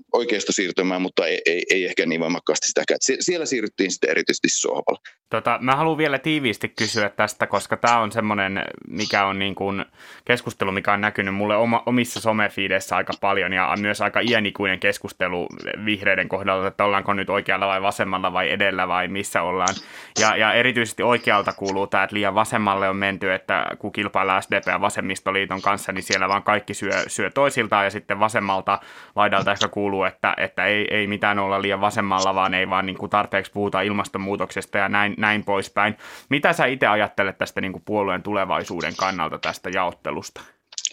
[0.49, 2.99] siirtymää, mutta ei, ei, ei ehkä niin voimakkaasti sitäkään.
[3.19, 5.18] Siellä siirryttiin sitten erityisesti sohvalle.
[5.29, 9.85] Tota, mä haluan vielä tiiviisti kysyä tästä, koska tämä on semmoinen, mikä on niin kuin
[10.25, 15.47] keskustelu, mikä on näkynyt mulle oma, omissa somefiideissä aika paljon ja myös aika iänikuinen keskustelu
[15.85, 19.75] vihreiden kohdalla, että ollaanko nyt oikealla vai vasemmalla vai edellä vai missä ollaan.
[20.19, 24.67] Ja, ja erityisesti oikealta kuuluu tämä, että liian vasemmalle on menty, että kun kilpaillaan SDP
[24.67, 28.79] ja Vasemmistoliiton kanssa, niin siellä vaan kaikki syö, syö toisiltaan ja sitten vasemmalta
[29.15, 32.97] laidalta ehkä kuuluu, että, että ei, ei mitään olla liian vasemmalla, vaan ei vaan niin
[32.97, 35.97] kuin tarpeeksi puhuta ilmastonmuutoksesta ja näin, näin poispäin.
[36.29, 40.41] Mitä sä itse ajattelet tästä niin kuin puolueen tulevaisuuden kannalta tästä jaottelusta?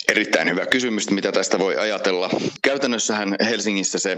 [0.08, 2.30] Erittäin hyvä kysymys, mitä tästä voi ajatella.
[2.62, 4.16] Käytännössähän Helsingissä se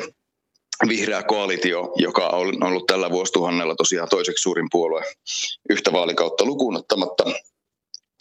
[0.89, 5.03] vihreä koalitio, joka on ollut tällä vuosituhannella tosiaan toiseksi suurin puolue
[5.71, 7.25] yhtä vaalikautta lukuun ottamatta,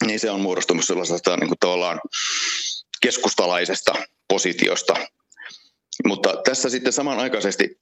[0.06, 2.00] niin se on muodostunut sellaisesta niin kuin tavallaan
[3.02, 3.94] keskustalaisesta
[4.28, 4.94] positiosta.
[6.06, 7.78] Mutta tässä sitten samanaikaisesti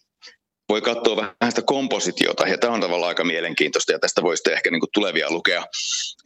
[0.69, 4.71] voi katsoa vähän sitä kompositiota, ja tämä on tavallaan aika mielenkiintoista, ja tästä voisi ehkä
[4.71, 5.67] niin tulevia lukea,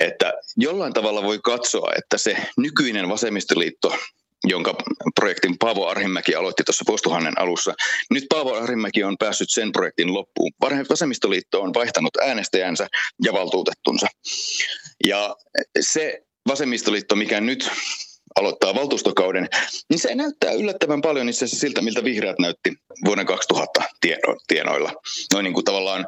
[0.00, 3.96] että jollain tavalla voi katsoa, että se nykyinen vasemmistoliitto
[4.44, 4.74] jonka
[5.14, 7.74] projektin Paavo Arhimäki aloitti tuossa vuosituhannen alussa.
[8.10, 10.52] Nyt Paavo Arhimäki on päässyt sen projektin loppuun.
[10.90, 12.88] Vasemmistoliitto on vaihtanut äänestäjänsä
[13.24, 14.06] ja valtuutettunsa.
[15.06, 15.36] Ja
[15.80, 17.70] se vasemmistoliitto, mikä nyt
[18.38, 19.48] aloittaa valtuustokauden,
[19.90, 22.72] niin se näyttää yllättävän paljon itse asiassa siltä, miltä vihreät näytti
[23.04, 23.82] vuoden 2000
[24.48, 24.92] tienoilla.
[25.32, 26.06] Noin niin kuin tavallaan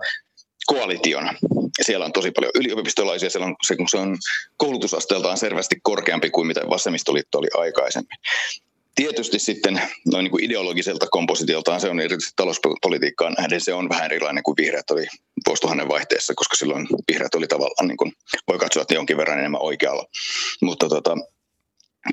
[0.67, 1.35] koalitiona.
[1.83, 4.17] Siellä on tosi paljon yliopistolaisia, siellä on, se, se on
[4.57, 8.19] koulutusasteeltaan selvästi korkeampi kuin mitä vasemmistoliitto oli aikaisemmin.
[8.95, 9.83] Tietysti sitten
[10.13, 14.57] noin niin kuin ideologiselta kompositioltaan se on erityisesti talouspolitiikkaan nähden se on vähän erilainen kuin
[14.57, 15.07] vihreät oli
[15.49, 18.13] vuosituhannen vaihteessa, koska silloin vihreät oli tavallaan, niin kuin,
[18.49, 20.05] voi katsoa, että jonkin verran enemmän oikealla.
[20.63, 21.17] Mutta tota,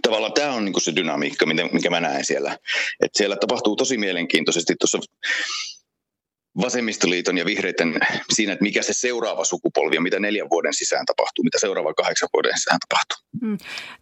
[0.02, 2.58] tavallaan tämä on niin se dynamiikka, mikä mä näen siellä.
[3.00, 5.00] Että siellä tapahtuu tosi mielenkiintoisesti tuossa
[6.62, 11.44] vasemmistoliiton ja vihreiden siinä, että mikä se seuraava sukupolvi ja mitä neljän vuoden sisään tapahtuu,
[11.44, 13.30] mitä seuraava kahdeksan vuoden sisään tapahtuu.
[13.42, 13.58] Hmm.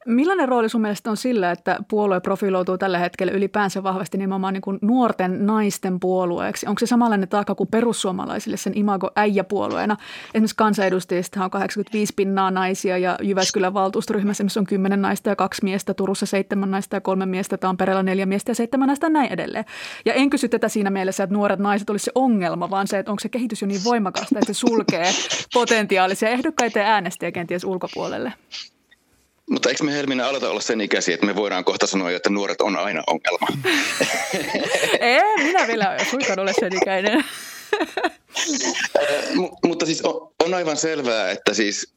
[0.05, 4.79] Millainen rooli sun mielestä on sillä, että puolue profiloituu tällä hetkellä ylipäänsä vahvasti nimenomaan niin
[4.81, 6.67] nuorten naisten puolueeksi?
[6.67, 9.97] Onko se samanlainen taakka kuin perussuomalaisille sen imago äijäpuolueena?
[10.33, 15.93] Esimerkiksi kansanedustajista on 85 pinnaa naisia ja Jyväskylän valtuustoryhmässä on 10 naista ja kaksi miestä,
[15.93, 19.65] Turussa seitsemän naista ja kolme miestä, Tampereella neljä miestä ja seitsemän naista ja näin edelleen.
[20.05, 23.11] Ja en kysy tätä siinä mielessä, että nuoret naiset olisi se ongelma, vaan se, että
[23.11, 25.11] onko se kehitys jo niin voimakasta, että se sulkee
[25.53, 28.33] potentiaalisia ehdokkaita ja äänestäjiä kenties ulkopuolelle.
[29.49, 32.61] Mutta eikö me Helminä aloita olla sen ikäisiä, että me voidaan kohta sanoa, että nuoret
[32.61, 33.47] on aina ongelma?
[34.99, 37.23] Ei, minä vielä suinkaan ole sen ikäinen.
[39.67, 41.93] mutta siis on, on aivan selvää, että siis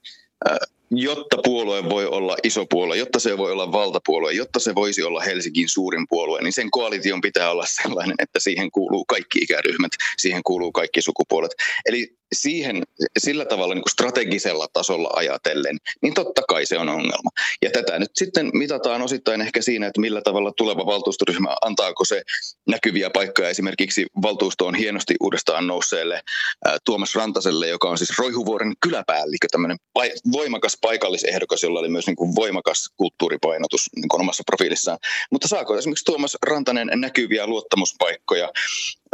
[0.90, 5.20] jotta puolue voi olla iso puolue, jotta se voi olla valtapuolue, jotta se voisi olla
[5.20, 10.42] Helsingin suurin puolue, niin sen koalition pitää olla sellainen, että siihen kuuluu kaikki ikäryhmät, siihen
[10.42, 11.50] kuuluu kaikki sukupuolet.
[11.87, 12.83] Eli siihen
[13.19, 17.31] sillä tavalla niin kuin strategisella tasolla ajatellen, niin totta kai se on ongelma.
[17.62, 22.23] Ja tätä nyt sitten mitataan osittain ehkä siinä, että millä tavalla tuleva valtuustoryhmä, antaako se
[22.66, 26.23] näkyviä paikkoja esimerkiksi valtuustoon hienosti uudestaan nousseelle
[26.64, 32.07] ää, Tuomas Rantaselle, joka on siis Roihuvuoren kyläpäällikkö, tämmöinen pa- voimakas paikallisehdokas, jolla oli myös
[32.07, 34.99] niin kuin voimakas kulttuuripainotus niin kuin omassa profiilissaan.
[35.31, 38.51] Mutta saako esimerkiksi Tuomas Rantanen näkyviä luottamuspaikkoja,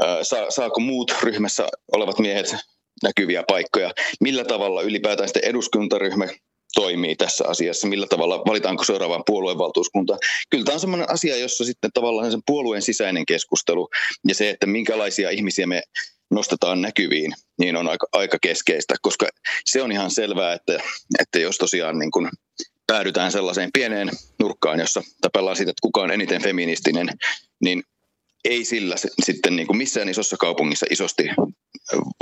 [0.00, 2.56] ää, sa- saako muut ryhmässä olevat miehet
[3.02, 3.92] näkyviä paikkoja.
[4.20, 6.26] Millä tavalla ylipäätään sitten eduskuntaryhmä
[6.74, 10.18] toimii tässä asiassa, millä tavalla valitaanko seuraavaan puoluevaltuuskuntaan.
[10.50, 13.88] Kyllä tämä on sellainen asia, jossa sitten tavallaan sen puolueen sisäinen keskustelu
[14.28, 15.82] ja se, että minkälaisia ihmisiä me
[16.30, 19.26] nostetaan näkyviin, niin on aika, aika keskeistä, koska
[19.64, 20.80] se on ihan selvää, että,
[21.20, 22.30] että jos tosiaan niin kuin
[22.86, 27.08] päädytään sellaiseen pieneen nurkkaan, jossa tapellaan siitä, että kuka on eniten feministinen,
[27.60, 27.82] niin
[28.44, 31.28] ei sillä sitten niin kuin missään isossa kaupungissa isosti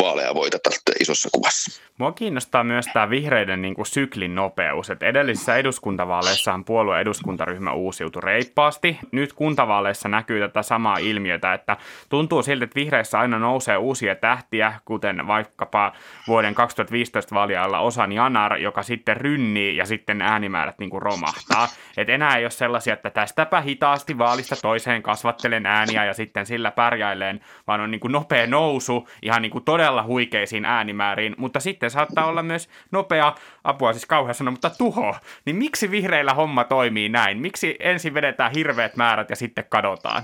[0.03, 1.83] vaaleja voiteta isossa kuvassa.
[1.99, 4.91] Mua kiinnostaa myös tämä vihreiden niin kuin syklin nopeus.
[4.91, 8.99] Et edellisissä eduskuntavaaleissahan puolueen eduskuntaryhmä uusiutui reippaasti.
[9.13, 11.77] Nyt kuntavaaleissa näkyy tätä samaa ilmiötä, että
[12.09, 15.93] tuntuu siltä, että vihreissä aina nousee uusia tähtiä, kuten vaikkapa
[16.29, 21.69] vuoden 2015 vaalialla Osan Janar, joka sitten rynnii ja sitten äänimäärät niin kuin romahtaa.
[21.97, 26.71] Et enää ei ole sellaisia, että tästäpä hitaasti vaalista toiseen kasvattelen ääniä ja sitten sillä
[26.71, 31.91] pärjäileen, vaan on niin kuin nopea nousu ihan niin kuin todella huikeisiin äänimääriin, mutta sitten
[31.91, 35.17] saattaa olla myös nopea, apua siis kauhean sanoa, mutta tuho.
[35.45, 37.39] Niin miksi vihreillä homma toimii näin?
[37.39, 40.23] Miksi ensin vedetään hirveät määrät ja sitten kadotaan?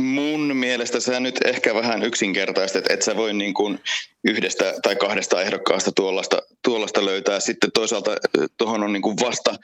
[0.00, 3.80] Mun mielestä sä nyt ehkä vähän yksinkertaistat, että sä voi niin kuin
[4.24, 7.40] yhdestä tai kahdesta ehdokkaasta tuollaista, tuollaista löytää.
[7.40, 8.10] Sitten toisaalta
[8.56, 9.54] tuohon on niin kuin vasta,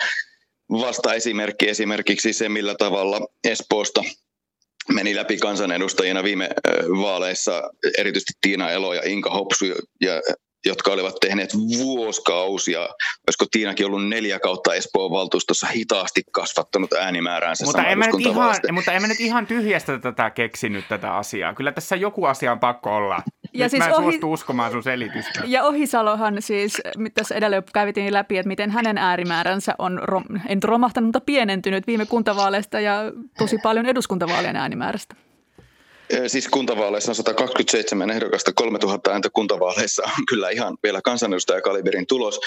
[0.70, 4.02] vasta esimerkki esimerkiksi se, millä tavalla Espoosta
[4.94, 6.48] meni läpi kansanedustajina viime
[7.02, 7.62] vaaleissa
[7.98, 9.64] erityisesti Tiina Elo ja Inka Hopsu,
[10.00, 10.20] ja,
[10.66, 17.86] jotka olivat tehneet vuosikausia, olisiko Tiinakin ollut neljä kautta Espoon valtuustossa hitaasti kasvattanut äänimääräänsä mutta
[17.86, 21.54] emme, nyt ihan, mutta emme nyt ihan tyhjästä tätä keksinyt tätä asiaa.
[21.54, 23.22] Kyllä tässä joku asia on pakko olla.
[23.52, 24.04] Ja Nyt siis mä en ohi...
[24.04, 25.40] suostu uskomaan sun selitystä.
[25.46, 26.80] Ja Ohisalohan siis,
[27.14, 31.86] tässä edellä jo kävitin läpi, että miten hänen äärimääränsä on, rom, en romahtanut, mutta pienentynyt
[31.86, 35.14] viime kuntavaaleista ja tosi paljon eduskuntavaalien äänimäärästä.
[36.26, 42.40] Siis kuntavaaleissa on 127 ehdokasta, 3000 ääntä kuntavaaleissa on kyllä ihan vielä kansanedustajakaliberin tulos.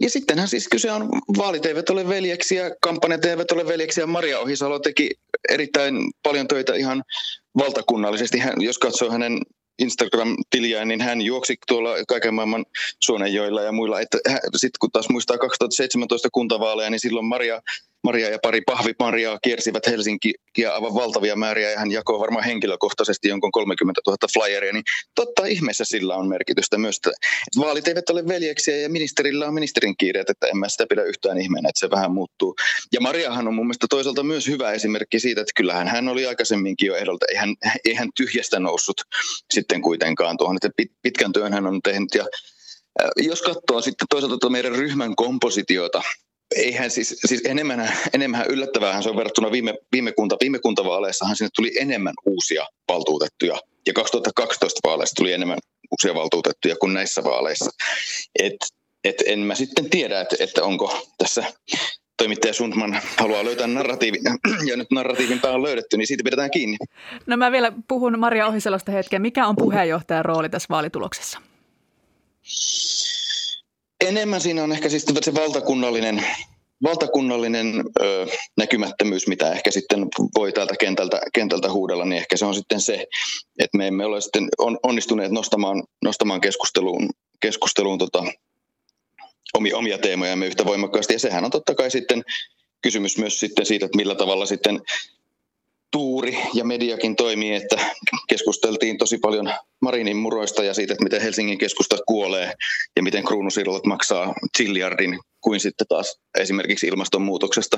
[0.00, 4.06] Ja sittenhän siis kyse on, vaalit eivät ole veljeksiä, kampanjat eivät ole veljeksiä.
[4.06, 5.10] Maria Ohisalo teki
[5.48, 7.04] erittäin paljon töitä ihan
[7.58, 8.38] valtakunnallisesti.
[8.38, 9.38] Hän, jos katsoo hänen
[9.78, 12.64] Instagram-tiliään, niin hän juoksi tuolla kaiken maailman
[13.00, 13.96] Suonenjoilla ja muilla.
[14.56, 17.62] Sitten kun taas muistaa 2017 kuntavaaleja, niin silloin Maria
[18.04, 20.32] Maria ja pari pahvi Mariaa kiersivät Helsinkiä
[20.72, 21.70] aivan valtavia määriä.
[21.70, 24.84] Ja hän jakoi varmaan henkilökohtaisesti jonkun 30 000 flyeria, niin
[25.14, 27.10] totta ihmeessä sillä on merkitystä myös, että
[27.58, 31.38] vaalit eivät ole veljeksiä ja ministerillä on ministerin kiireet, että en mä sitä pidä yhtään
[31.38, 32.54] ihmeenä, että se vähän muuttuu.
[32.92, 36.86] Ja Mariahan on mun mielestä toisaalta myös hyvä esimerkki siitä, että kyllähän hän oli aikaisemminkin
[36.86, 39.00] jo ehdolta, ei hän, ei hän tyhjästä noussut
[39.54, 42.14] sitten kuitenkaan tuohon, että pitkän työn hän on tehnyt.
[42.14, 42.26] Ja
[43.16, 46.02] jos katsoo sitten toisaalta tuota meidän ryhmän kompositiota,
[46.56, 51.50] eihän siis, siis enemmän, enemmän yllättävää se on verrattuna viime, viime, kunta, viime kuntavaaleissahan sinne
[51.56, 53.60] tuli enemmän uusia valtuutettuja.
[53.86, 55.58] Ja 2012 vaaleissa tuli enemmän
[55.90, 57.70] uusia valtuutettuja kuin näissä vaaleissa.
[58.38, 58.56] Et,
[59.04, 61.44] et en mä sitten tiedä, että, että onko tässä
[62.16, 64.20] toimittaja Sundman haluaa löytää narratiivin,
[64.70, 66.76] ja nyt narratiivin pää on löydetty, niin siitä pidetään kiinni.
[67.26, 69.22] No mä vielä puhun Maria Ohiselosta hetken.
[69.22, 71.38] Mikä on puheenjohtajan rooli tässä vaalituloksessa?
[74.00, 76.26] Enemmän siinä on ehkä siis se valtakunnallinen,
[76.82, 82.54] valtakunnallinen ö, näkymättömyys, mitä ehkä sitten voi täältä kentältä, kentältä huudella, niin ehkä se on
[82.54, 83.06] sitten se,
[83.58, 87.10] että me emme ole sitten on, onnistuneet nostamaan, nostamaan keskusteluun,
[87.40, 88.24] keskusteluun tota,
[89.54, 91.12] omia, omia teemojamme yhtä voimakkaasti.
[91.12, 92.24] Ja sehän on totta kai sitten
[92.82, 94.80] kysymys myös sitten siitä, että millä tavalla sitten
[95.90, 97.76] tuuri ja mediakin toimii, että
[98.28, 102.52] keskusteltiin tosi paljon Marinin muroista ja siitä, että miten Helsingin keskusta kuolee
[102.96, 107.76] ja miten kruunusirlot maksaa zilliardin kuin sitten taas esimerkiksi ilmastonmuutoksesta.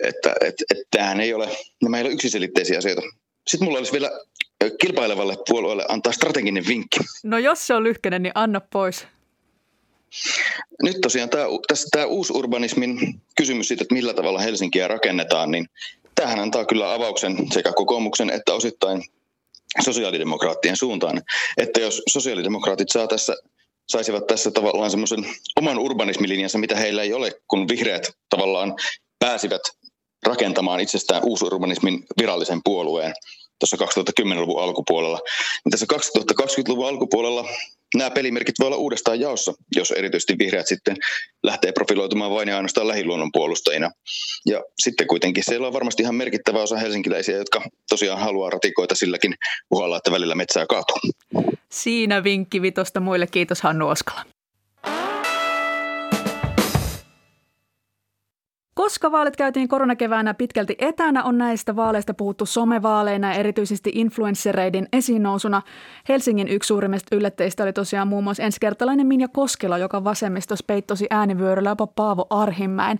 [0.00, 1.48] Että et, et, tämähän ei ole,
[1.82, 3.02] nämä ei ole yksiselitteisiä asioita.
[3.46, 4.10] Sitten mulla olisi vielä
[4.80, 7.00] kilpailevalle puolueelle antaa strateginen vinkki.
[7.22, 9.06] No jos se on lyhkäinen, niin anna pois.
[10.82, 15.66] Nyt tosiaan tämä, tässä tämä uusurbanismin kysymys siitä, että millä tavalla Helsinkiä rakennetaan, niin
[16.20, 19.02] tämähän antaa kyllä avauksen sekä kokoomuksen että osittain
[19.84, 21.22] sosiaalidemokraattien suuntaan.
[21.56, 23.36] Että jos sosiaalidemokraatit saa tässä,
[23.88, 28.74] saisivat tässä tavallaan semmoisen oman urbanismilinjansa, mitä heillä ei ole, kun vihreät tavallaan
[29.18, 29.62] pääsivät
[30.26, 33.14] rakentamaan itsestään uusurbanismin virallisen puolueen
[33.58, 35.20] tuossa 2010-luvun alkupuolella.
[35.64, 37.48] Niin tässä 2020-luvun alkupuolella
[37.94, 40.96] nämä pelimerkit voi olla uudestaan jaossa, jos erityisesti vihreät sitten
[41.42, 43.90] lähtee profiloitumaan vain ja ainoastaan lähiluonnon puolustajina.
[44.46, 49.34] Ja sitten kuitenkin siellä on varmasti ihan merkittävä osa helsinkiläisiä, jotka tosiaan haluaa ratikoita silläkin
[49.70, 50.98] uhalla, että välillä metsää kaatuu.
[51.72, 53.26] Siinä vinkki vitosta muille.
[53.26, 54.24] Kiitos Hannu Oskala.
[58.80, 65.22] Koska vaalit käytiin koronakeväänä pitkälti etänä, on näistä vaaleista puhuttu somevaaleina ja erityisesti influenssereiden esiin
[65.22, 65.62] nousuna.
[66.08, 71.70] Helsingin yksi suurimmista yllätteistä oli tosiaan muun muassa ensikertalainen Minja Koskela, joka vasemmistos peittosi äänivyöryllä
[71.70, 72.98] jopa Paavo Arhimäen.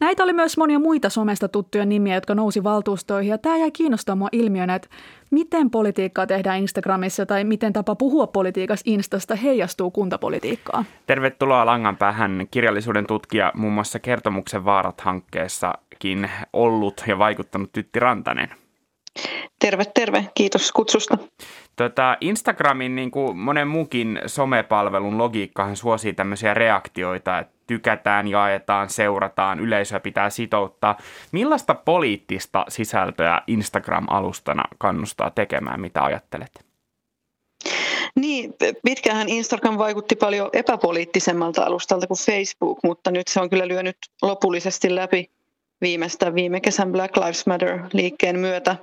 [0.00, 4.16] Näitä oli myös monia muita somesta tuttuja nimiä, jotka nousi valtuustoihin ja tämä jäi kiinnostaa
[4.16, 4.88] mua ilmiönä, että
[5.30, 10.84] miten politiikkaa tehdään Instagramissa tai miten tapa puhua politiikassa Instasta heijastuu kuntapolitiikkaan.
[11.06, 18.48] Tervetuloa langan päähän kirjallisuuden tutkija muun muassa Kertomuksen vaarat-hankkeessakin ollut ja vaikuttanut Tytti Rantanen.
[19.58, 20.24] Terve, terve.
[20.34, 21.18] Kiitos kutsusta.
[21.76, 29.60] Tota, Instagramin, niin kuin monen muukin somepalvelun logiikkahan suosii tämmöisiä reaktioita, että tykätään, jaetaan, seurataan,
[29.60, 30.98] yleisöä pitää sitouttaa.
[31.32, 36.64] Millaista poliittista sisältöä Instagram-alustana kannustaa tekemään, mitä ajattelet?
[38.16, 38.54] Niin,
[38.84, 44.94] pitkähän Instagram vaikutti paljon epäpoliittisemmalta alustalta kuin Facebook, mutta nyt se on kyllä lyönyt lopullisesti
[44.94, 45.30] läpi
[45.80, 48.76] viimeistä viime kesän Black Lives Matter-liikkeen myötä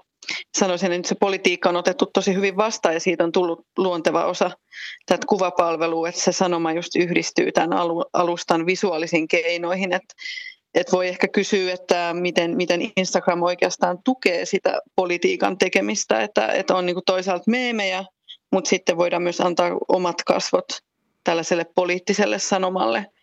[0.58, 4.52] sanoisin, että se politiikka on otettu tosi hyvin vastaan ja siitä on tullut luonteva osa
[5.06, 7.80] tätä kuvapalvelua, että se sanoma just yhdistyy tämän
[8.14, 10.16] alustan visuaalisiin keinoihin, että
[10.74, 16.76] et voi ehkä kysyä, että miten, miten Instagram oikeastaan tukee sitä politiikan tekemistä, että, että
[16.76, 18.06] on niin toisaalta meemejä,
[18.52, 20.66] mutta sitten voidaan myös antaa omat kasvot
[21.24, 23.06] tällaiselle poliittiselle sanomalle–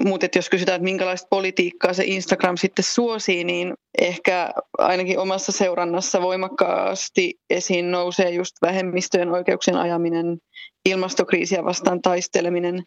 [0.00, 6.22] mutta jos kysytään, että minkälaista politiikkaa se Instagram sitten suosii, niin ehkä ainakin omassa seurannassa
[6.22, 10.38] voimakkaasti esiin nousee just vähemmistöjen oikeuksien ajaminen,
[10.84, 12.82] ilmastokriisiä vastaan taisteleminen,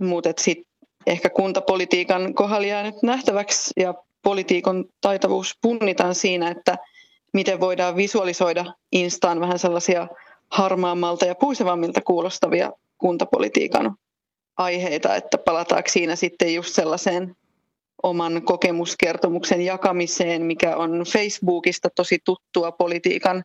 [0.00, 0.66] mutta sitten
[1.06, 6.78] ehkä kuntapolitiikan kohdalla jää nyt nähtäväksi ja politiikon taitavuus punnitaan siinä, että
[7.32, 10.08] miten voidaan visualisoida Instaan vähän sellaisia
[10.50, 13.96] harmaammalta ja puisevammilta kuulostavia kuntapolitiikan
[14.56, 17.36] aiheita, että palataanko siinä sitten just sellaiseen
[18.02, 23.44] oman kokemuskertomuksen jakamiseen, mikä on Facebookista tosi tuttua politiikan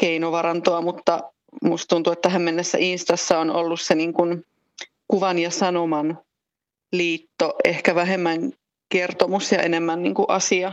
[0.00, 4.44] keinovarantoa, mutta musta tuntuu, että tähän mennessä Instassa on ollut se niin kuin
[5.08, 6.18] kuvan ja sanoman
[6.92, 8.52] liitto, ehkä vähemmän
[8.88, 10.72] kertomus ja enemmän niin kuin asia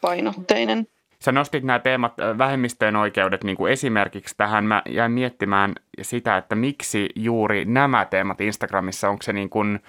[0.00, 0.86] painotteinen.
[1.24, 4.64] Sä nostit nämä teemat, vähemmistöjen oikeudet niin kuin esimerkiksi tähän.
[4.64, 9.80] Mä jäin miettimään sitä, että miksi juuri nämä teemat Instagramissa, onko se niin kuin,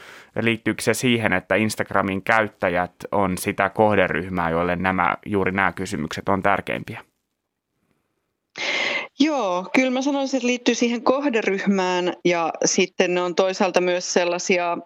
[0.41, 6.43] liittyykö se siihen, että Instagramin käyttäjät on sitä kohderyhmää, joille nämä, juuri nämä kysymykset on
[6.43, 7.03] tärkeimpiä?
[9.19, 14.77] Joo, kyllä mä sanoisin, että liittyy siihen kohderyhmään ja sitten ne on toisaalta myös sellaisia,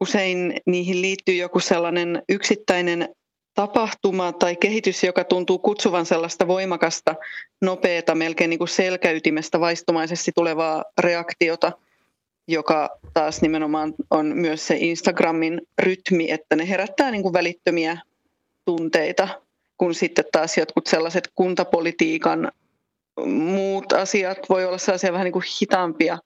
[0.00, 3.08] usein niihin liittyy joku sellainen yksittäinen
[3.54, 7.14] tapahtuma tai kehitys, joka tuntuu kutsuvan sellaista voimakasta,
[7.62, 11.72] nopeata, melkein niin kuin selkäytimestä vaistomaisesti tulevaa reaktiota,
[12.48, 17.98] joka taas nimenomaan on myös se Instagramin rytmi, että ne herättää niin kuin välittömiä
[18.64, 19.28] tunteita,
[19.78, 22.52] kun sitten taas jotkut sellaiset kuntapolitiikan
[23.26, 26.18] muut asiat voi olla sellaisia vähän niin kuin hitaampia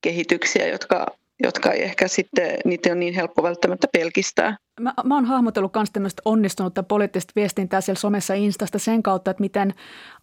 [0.00, 1.06] kehityksiä, jotka,
[1.42, 5.90] jotka ei ehkä sitten, niitä on niin helppo välttämättä pelkistää mä, mä oon hahmotellut myös
[5.90, 9.74] tämmöistä onnistunutta poliittista viestintää siellä somessa Instasta sen kautta, että miten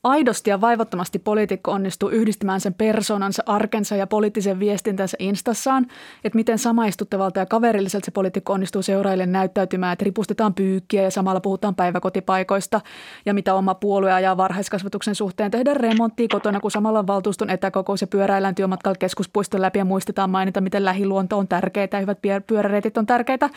[0.04, 5.88] aidosti ja vaivattomasti poliitikko onnistuu yhdistämään sen persoonansa, arkensa ja poliittisen viestintänsä Instassaan,
[6.24, 11.42] että miten samaistuttavalta ja kaverilliselta se poliitikko onnistuu seuraajille näyttäytymään, että ripustetaan pyykkiä ja samalla
[11.42, 12.82] puhutaan päiväkotipaikoista
[13.26, 18.02] ja mitä oma puolue ajaa varhaiskasvatuksen suhteen, tehdä remonttia kotona, kun samalla on valtuuston etäkokous
[18.02, 22.98] ja pyöräillään työmatkalla keskuspuiston läpi ja muistetaan mainita, miten lähiluonto on tärkeää ja hyvät pyöräreitit
[22.98, 23.50] on tärkeitä.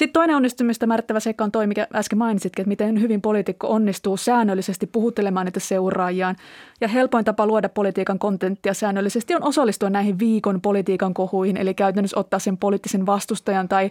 [0.00, 4.16] Sitten toinen onnistumista määrittävä seikka on toi, mikä äsken mainitsitkin, että miten hyvin poliitikko onnistuu
[4.16, 6.36] säännöllisesti puhuttelemaan niitä seuraajiaan.
[6.80, 12.20] Ja helpoin tapa luoda politiikan kontenttia säännöllisesti on osallistua näihin viikon politiikan kohuihin, eli käytännössä
[12.20, 13.90] ottaa sen poliittisen vastustajan tai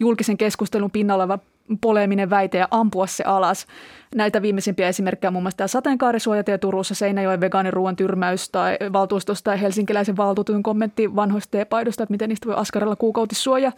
[0.00, 1.38] julkisen keskustelun pinnalla
[1.80, 3.66] poleeminen väite ja ampua se alas.
[4.14, 9.60] Näitä viimeisimpiä esimerkkejä on muun muassa tämä sateenkaarisuojatie Turussa, Seinäjoen vegaaniruoan tyrmäys tai valtuustosta tai
[9.60, 13.72] helsinkiläisen valtuutetun kommentti vanhoista teepaidosta, että miten niistä voi askarella kuukautissuoja.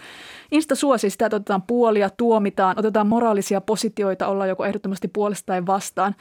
[0.51, 5.67] Insta suosi sitä, että otetaan puolia, tuomitaan, otetaan moraalisia positioita, olla joko ehdottomasti puolesta tai
[5.67, 6.15] vastaan.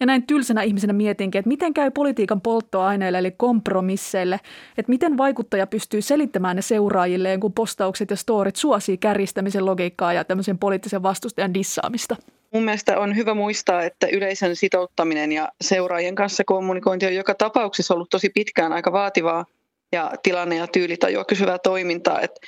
[0.00, 4.40] Ja näin tylsänä ihmisenä mietinkin, että miten käy politiikan polttoaineille eli kompromisseille,
[4.78, 10.24] että miten vaikuttaja pystyy selittämään ne seuraajilleen, kun postaukset ja storit suosii kärjistämisen logiikkaa ja
[10.24, 12.16] tämmöisen poliittisen vastustajan dissaamista.
[12.52, 17.94] Mun mielestä on hyvä muistaa, että yleisön sitouttaminen ja seuraajien kanssa kommunikointi on joka tapauksessa
[17.94, 19.44] ollut tosi pitkään aika vaativaa
[19.92, 22.20] ja tilanne- ja tyylitajua kysyvää toimintaa.
[22.20, 22.40] Että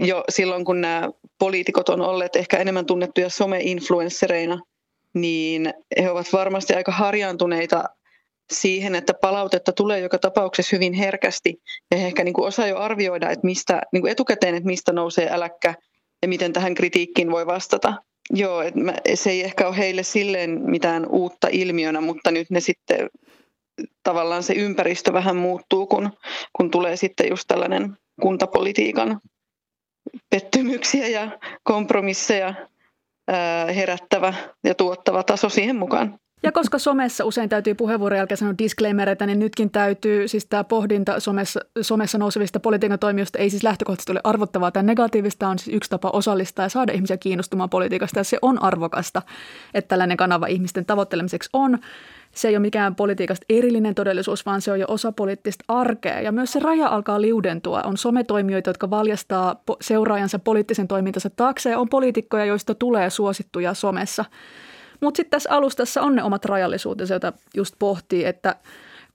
[0.00, 4.60] jo silloin, kun nämä poliitikot on olleet ehkä enemmän tunnettuja some-influenssereina,
[5.14, 7.84] niin he ovat varmasti aika harjaantuneita
[8.52, 11.54] siihen, että palautetta tulee joka tapauksessa hyvin herkästi
[11.90, 14.92] ja he ehkä niin kuin osaa jo arvioida että mistä, niin kuin etukäteen, että mistä
[14.92, 15.74] nousee äläkkä
[16.22, 17.94] ja miten tähän kritiikkiin voi vastata.
[18.30, 22.60] Joo, että mä, se ei ehkä ole heille silleen mitään uutta ilmiönä, mutta nyt ne
[22.60, 23.08] sitten
[24.02, 26.10] tavallaan se ympäristö vähän muuttuu, kun,
[26.56, 29.20] kun tulee sitten just tällainen kuntapolitiikan
[30.30, 32.54] pettymyksiä ja kompromisseja
[33.74, 36.18] herättävä ja tuottava taso siihen mukaan.
[36.42, 41.20] Ja koska somessa usein täytyy puheenvuoron jälkeen sanoa disclaimereita, niin nytkin täytyy, siis tämä pohdinta
[41.20, 45.90] somessa, somessa nousevista politiikan toimijoista ei siis lähtökohtaisesti ole arvottavaa tai negatiivista, on siis yksi
[45.90, 49.22] tapa osallistaa ja saada ihmisiä kiinnostumaan politiikasta ja se on arvokasta,
[49.74, 51.78] että tällainen kanava ihmisten tavoittelemiseksi on.
[52.34, 56.20] Se ei ole mikään politiikasta erillinen todellisuus, vaan se on jo osa poliittista arkea.
[56.20, 57.82] Ja myös se raja alkaa liudentua.
[57.82, 64.24] On sometoimijoita, jotka valjastaa seuraajansa poliittisen toimintansa taakse ja on poliitikkoja, joista tulee suosittuja somessa.
[65.00, 68.56] Mutta sitten tässä alustassa on ne omat rajallisuutensa, joita just pohtii, että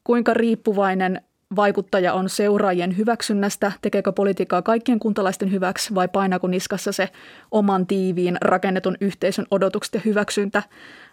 [0.04, 1.22] kuinka riippuvainen
[1.56, 7.10] vaikuttaja on seuraajien hyväksynnästä, tekeekö politiikkaa kaikkien kuntalaisten hyväksi vai painaako niskassa se
[7.52, 10.64] oman tiiviin rakennetun yhteisön odotukset ja hyväksyntä.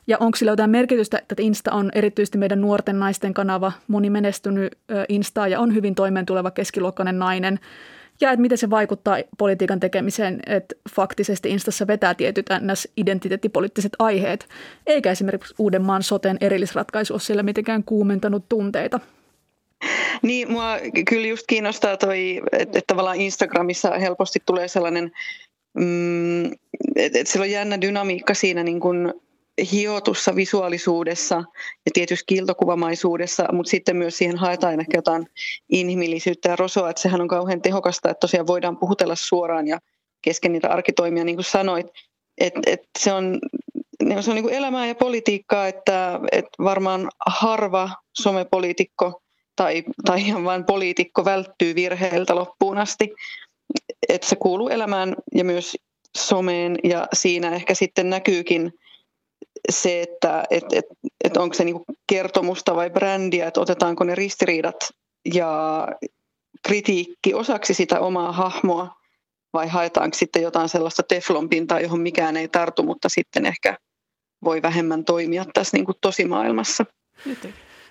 [0.07, 4.79] Ja onko sillä jotain merkitystä, että Insta on erityisesti meidän nuorten naisten kanava, moni menestynyt
[5.09, 7.61] Insta ja on hyvin toimeentuleva keskiluokkainen nainen–
[8.21, 14.49] ja että miten se vaikuttaa politiikan tekemiseen, että faktisesti Instassa vetää tietyt NS-identiteettipoliittiset aiheet,
[14.87, 19.01] eikä esimerkiksi Uudenmaan soten erillisratkaisu ole siellä mitenkään kuumentanut tunteita.
[20.23, 20.77] Niin, mua
[21.09, 25.13] kyllä just kiinnostaa toi, että, että tavallaan Instagramissa helposti tulee sellainen,
[25.75, 26.47] mm,
[26.97, 29.13] että, että sillä on jännä dynamiikka siinä niin kuin
[29.73, 31.35] hiotussa visuaalisuudessa
[31.87, 35.27] ja tietysti kiltokuvamaisuudessa, mutta sitten myös siihen haetaan ehkä jotain
[35.69, 39.79] inhimillisyyttä ja rosoa, että sehän on kauhean tehokasta, että tosiaan voidaan puhutella suoraan ja
[40.23, 41.87] kesken niitä arkitoimia, niin kuin sanoit,
[42.39, 43.39] että et se on,
[44.21, 49.23] se on niin kuin elämää ja politiikkaa, että et varmaan harva somepoliitikko
[49.57, 53.15] tai, tai ihan vain poliitikko välttyy virheiltä loppuun asti,
[54.09, 55.77] että se kuuluu elämään ja myös
[56.17, 56.77] someen.
[56.85, 58.73] Ja siinä ehkä sitten näkyykin
[59.71, 60.85] se, että et, et,
[61.25, 64.77] et onko se niinku kertomusta vai brändiä, että otetaanko ne ristiriidat
[65.35, 65.89] ja
[66.63, 69.01] kritiikki osaksi sitä omaa hahmoa
[69.53, 73.79] vai haetaanko sitten jotain sellaista teflonpintaa, johon mikään ei tartu, mutta sitten ehkä
[74.45, 76.87] voi vähemmän toimia tässä niin kuin tosimaailmassa.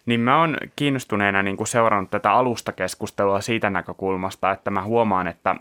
[0.09, 5.55] Niin mä oon kiinnostuneena niin kuin seurannut tätä alustakeskustelua siitä näkökulmasta, että mä huomaan, että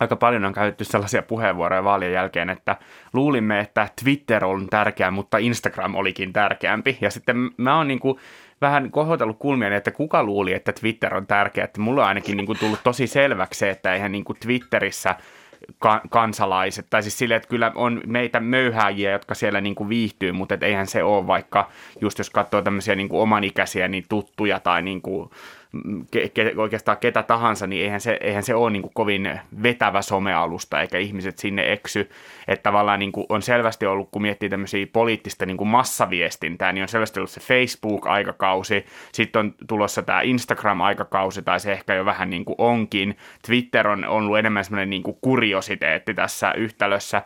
[0.00, 2.76] aika paljon on käytetty sellaisia puheenvuoroja vaalien jälkeen, että
[3.12, 6.98] luulimme, että Twitter on tärkeä, mutta Instagram olikin tärkeämpi.
[7.00, 8.18] Ja sitten mä oon niin kuin
[8.60, 11.64] vähän kohotellut kulmia, että kuka luuli, että Twitter on tärkeä.
[11.64, 15.14] Että mulla on ainakin niin kuin tullut tosi selväksi se, että eihän niin kuin Twitterissä–
[15.78, 20.32] ka- kansalaiset, tai siis sille, että kyllä on meitä möyhääjiä, jotka siellä niin kuin viihtyy,
[20.32, 24.60] mutta et eihän se ole vaikka, just jos katsoo tämmöisiä niin kuin omanikäisiä, niin tuttuja
[24.60, 25.30] tai niin kuin
[26.10, 30.02] ke, ke, oikeastaan ketä tahansa, niin eihän se, eihän se ole niin kuin kovin vetävä
[30.02, 32.10] somealusta, eikä ihmiset sinne eksy.
[32.48, 36.82] Että tavallaan niin kuin on selvästi ollut, kun miettii tämmöisiä poliittista niin kuin massaviestintää, niin
[36.82, 42.30] on selvästi ollut se Facebook-aikakausi, sitten on tulossa tämä Instagram-aikakausi, tai se ehkä jo vähän
[42.30, 43.16] niin kuin onkin.
[43.46, 47.22] Twitter on ollut enemmän semmoinen niin kuin kuriositeetti tässä yhtälössä,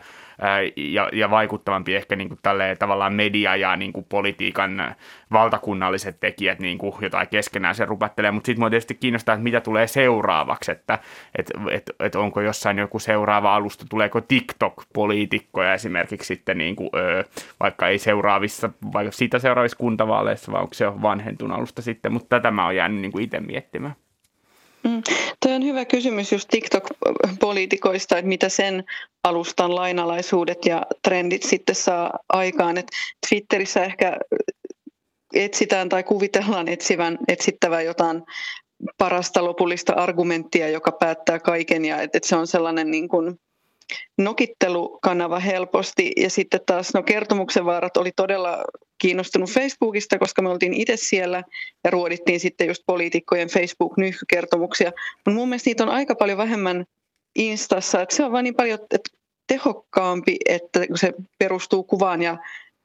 [0.75, 2.39] ja, ja vaikuttavampi ehkä niin kuin
[2.79, 4.95] tavallaan media ja niin kuin politiikan
[5.31, 9.61] valtakunnalliset tekijät niin kuin jotain keskenään se rupattelee, mutta sitten mua tietysti kiinnostaa, että mitä
[9.61, 10.99] tulee seuraavaksi, että
[11.37, 17.23] et, et, et onko jossain joku seuraava alusta, tuleeko TikTok-poliitikkoja esimerkiksi sitten niin kuin, ö,
[17.59, 22.29] vaikka ei seuraavissa, vaikka siitä seuraavissa kuntavaaleissa, vai onko se jo vanhentunut alusta sitten, mutta
[22.29, 23.95] tätä mä oon jäänyt niin kuin itse miettimään.
[24.83, 25.01] Mm.
[25.41, 28.83] Tuo on hyvä kysymys just TikTok-poliitikoista, että mitä sen
[29.23, 32.77] alustan lainalaisuudet ja trendit sitten saa aikaan.
[32.77, 32.87] Et
[33.29, 34.17] Twitterissä ehkä
[35.33, 38.23] etsitään tai kuvitellaan etsivän, etsittävä jotain
[38.97, 43.35] parasta lopullista argumenttia, joka päättää kaiken ja että et se on sellainen niin kuin
[44.17, 46.11] nokittelukanava helposti.
[46.17, 48.63] Ja sitten taas no kertomuksen vaarat oli todella
[49.01, 51.43] kiinnostunut Facebookista, koska me oltiin itse siellä
[51.83, 54.91] ja ruodittiin sitten just poliitikkojen Facebook-nyhkykertomuksia.
[55.15, 56.85] Mutta mun mielestä niitä on aika paljon vähemmän
[57.35, 59.09] Instassa, että se on vain niin paljon että
[59.47, 62.37] tehokkaampi, että se perustuu kuvaan ja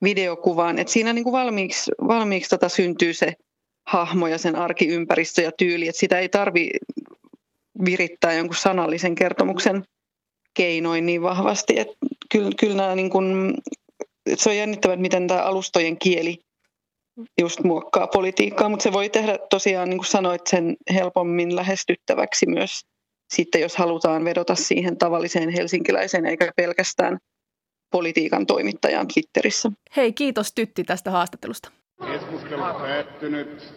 [0.03, 3.33] videokuvaan, että siinä niin kuin valmiiksi, valmiiksi tota syntyy se
[3.87, 6.71] hahmo ja sen arkiympäristö ja tyyli, että sitä ei tarvi
[7.85, 9.85] virittää jonkun sanallisen kertomuksen
[10.59, 11.97] keinoin niin vahvasti, että
[12.33, 13.55] kyllä, kyllä nämä niin kuin,
[14.35, 16.39] se on jännittävää, miten tämä alustojen kieli
[17.41, 22.81] just muokkaa politiikkaa, mutta se voi tehdä tosiaan, niin kuin sanoit, sen helpommin lähestyttäväksi myös
[23.35, 27.19] sitten, jos halutaan vedota siihen tavalliseen helsinkiläiseen eikä pelkästään
[27.91, 29.71] politiikan toimittajaan Twitterissä.
[29.97, 31.71] Hei, kiitos Tytti tästä haastattelusta.
[32.07, 33.75] Keskustelu päättynyt.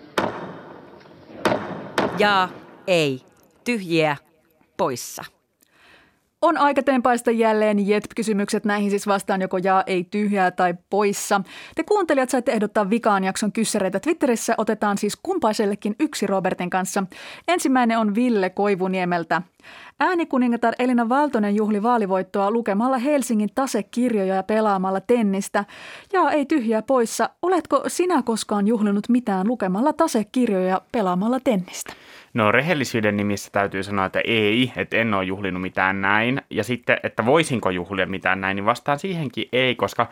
[2.20, 2.50] Ja
[2.88, 3.22] ei.
[3.64, 4.18] Tyhjiä
[4.78, 5.24] poissa.
[6.42, 8.66] On aika tempaista jälleen JET-kysymykset.
[8.66, 11.42] Näihin siis vastaan joko jaa, ei tyhjää tai poissa.
[11.76, 14.56] Te kuuntelijat saitte ehdottaa vikaan jakson kyssäreitä Twitterissä.
[14.58, 17.04] Otetaan siis kumpaisellekin yksi Robertin kanssa.
[17.48, 19.42] Ensimmäinen on Ville Koivuniemeltä.
[20.00, 25.66] Äänikuningatar Elina Valtonen juhli vaalivoittoa lukemalla Helsingin tasekirjoja ja pelaamalla tennistä.
[26.14, 27.30] Ja ei tyhjää poissa.
[27.42, 31.94] Oletko sinä koskaan juhlinut mitään lukemalla tasekirjoja ja pelaamalla tennistä?
[32.34, 36.42] No rehellisyyden nimissä täytyy sanoa, että ei, että en ole juhlinut mitään näin.
[36.50, 40.08] Ja sitten, että voisinko juhlia mitään näin, niin vastaan siihenkin ei, koska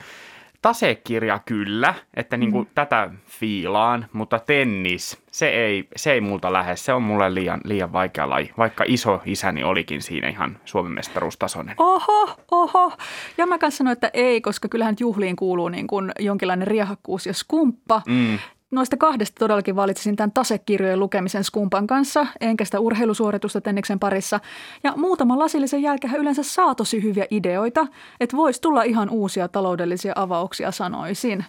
[0.61, 2.72] tasekirja kyllä, että niin kuin mm.
[2.76, 7.93] tätä fiilaan, mutta tennis, se ei, se ei multa lähde, se on mulle liian, liian
[7.93, 11.76] vaikea laji, vaikka iso isäni olikin siinä ihan Suomen mestaruustasoinen.
[11.78, 12.91] Oho, oho.
[13.38, 17.34] Ja mä kanssa sanoin, että ei, koska kyllähän juhliin kuuluu niin kuin jonkinlainen riehakkuus ja
[17.34, 18.01] skumppa.
[18.07, 18.39] Mm
[18.72, 24.39] noista kahdesta todellakin valitsisin tämän tasekirjojen lukemisen Skumpan kanssa, enkä sitä urheilusuoritusta Tenniksen parissa.
[24.84, 27.88] Ja muutaman lasillisen jälkeen yleensä saa tosi hyviä ideoita,
[28.20, 31.45] että voisi tulla ihan uusia taloudellisia avauksia, sanoisin.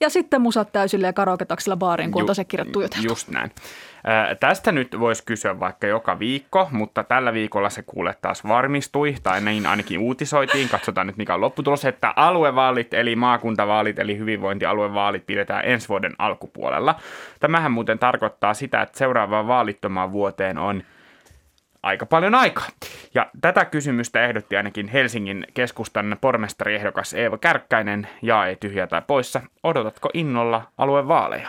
[0.00, 3.08] Ja sitten musat täysille ja karaoketaksilla baariin, kun on tasekirjat tuijoteltu.
[3.08, 3.50] Just näin.
[4.06, 9.14] Ää, tästä nyt voisi kysyä vaikka joka viikko, mutta tällä viikolla se kuule taas varmistui,
[9.22, 10.68] tai niin ainakin uutisoitiin.
[10.68, 16.94] Katsotaan nyt mikä on lopputulos, että aluevaalit, eli maakuntavaalit, eli hyvinvointialuevaalit pidetään ensi vuoden alkupuolella.
[17.40, 20.82] Tämähän muuten tarkoittaa sitä, että seuraavaan vaalittomaan vuoteen on
[21.84, 22.66] aika paljon aikaa.
[23.14, 29.40] Ja tätä kysymystä ehdotti ainakin Helsingin keskustan pormestariehdokas Eeva Kärkkäinen, ja ei tyhjä tai poissa.
[29.62, 31.48] Odotatko innolla aluevaaleja?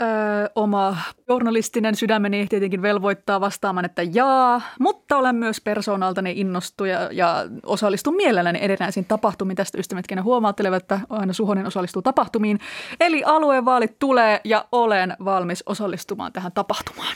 [0.00, 0.08] Öö,
[0.54, 0.96] oma
[1.28, 8.58] journalistinen sydämeni tietenkin velvoittaa vastaamaan, että jaa, mutta olen myös persoonaltani innostuja ja osallistun mielelläni
[8.62, 9.56] erinäisiin tapahtumiin.
[9.56, 12.58] Tästä ystävätkin huomauttelevat, että aina Suhonen osallistuu tapahtumiin.
[13.00, 17.14] Eli aluevaalit tulee ja olen valmis osallistumaan tähän tapahtumaan.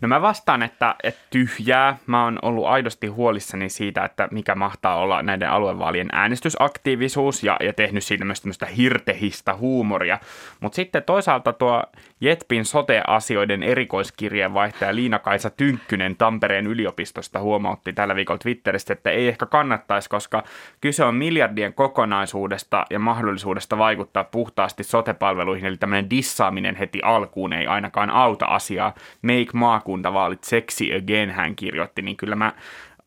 [0.00, 1.96] No mä vastaan, että, että tyhjää.
[2.06, 7.72] Mä oon ollut aidosti huolissani siitä, että mikä mahtaa olla näiden aluevaalien äänestysaktiivisuus ja, ja
[7.72, 10.18] tehnyt siitä myös tämmöistä hirtehistä huumoria.
[10.60, 11.82] Mutta sitten toisaalta tuo
[12.20, 20.08] Jetpin sote-asioiden erikoiskirjeenvaihtaja Liina-Kaisa Tynkkynen Tampereen yliopistosta huomautti tällä viikolla Twitteristä, että ei ehkä kannattaisi,
[20.08, 20.42] koska
[20.80, 27.66] kyse on miljardien kokonaisuudesta ja mahdollisuudesta vaikuttaa puhtaasti sotepalveluihin, eli tämmöinen dissaaminen heti alkuun ei
[27.66, 28.94] ainakaan auta asiaa.
[29.22, 29.50] Make
[29.94, 32.52] maakuntavaalit sexy again, hän kirjoitti, niin kyllä mä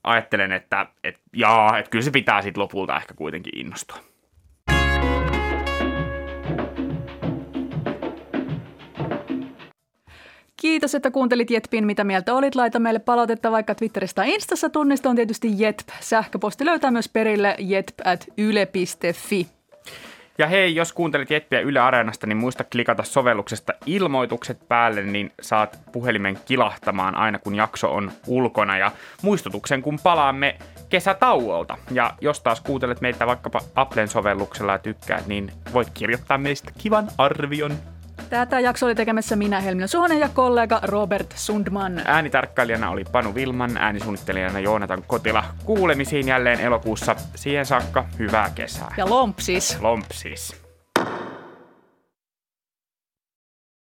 [0.03, 3.97] ajattelen, että, että jaa, että kyllä se pitää sitten lopulta ehkä kuitenkin innostua.
[10.61, 12.55] Kiitos, että kuuntelit Jetpin, mitä mieltä olit.
[12.55, 14.69] Laita meille palautetta vaikka Twitteristä tai Instassa.
[14.69, 15.89] Tunnista on tietysti Jetp.
[15.99, 19.56] Sähköposti löytää myös perille jetp.yle.fi.
[20.39, 25.79] Ja hei, jos kuuntelit Jetpiä Yle Areenasta, niin muista klikata sovelluksesta ilmoitukset päälle, niin saat
[25.91, 28.77] puhelimen kilahtamaan aina kun jakso on ulkona.
[28.77, 30.55] Ja muistutuksen, kun palaamme
[30.89, 31.77] kesätauolta.
[31.91, 37.07] Ja jos taas kuuntelet meitä vaikkapa Applen sovelluksella ja tykkäät, niin voit kirjoittaa meistä kivan
[37.17, 37.77] arvion
[38.29, 42.01] Tätä jakso oli tekemässä minä Helmina Suhonen ja kollega Robert Sundman.
[42.05, 45.43] Äänitarkkailijana oli Panu Vilman, äänisuunnittelijana Joonatan Kotila.
[45.65, 47.15] Kuulemisiin jälleen elokuussa.
[47.35, 48.93] Siihen saakka hyvää kesää.
[48.97, 49.81] Ja lompsis.
[49.81, 50.66] Lompsis.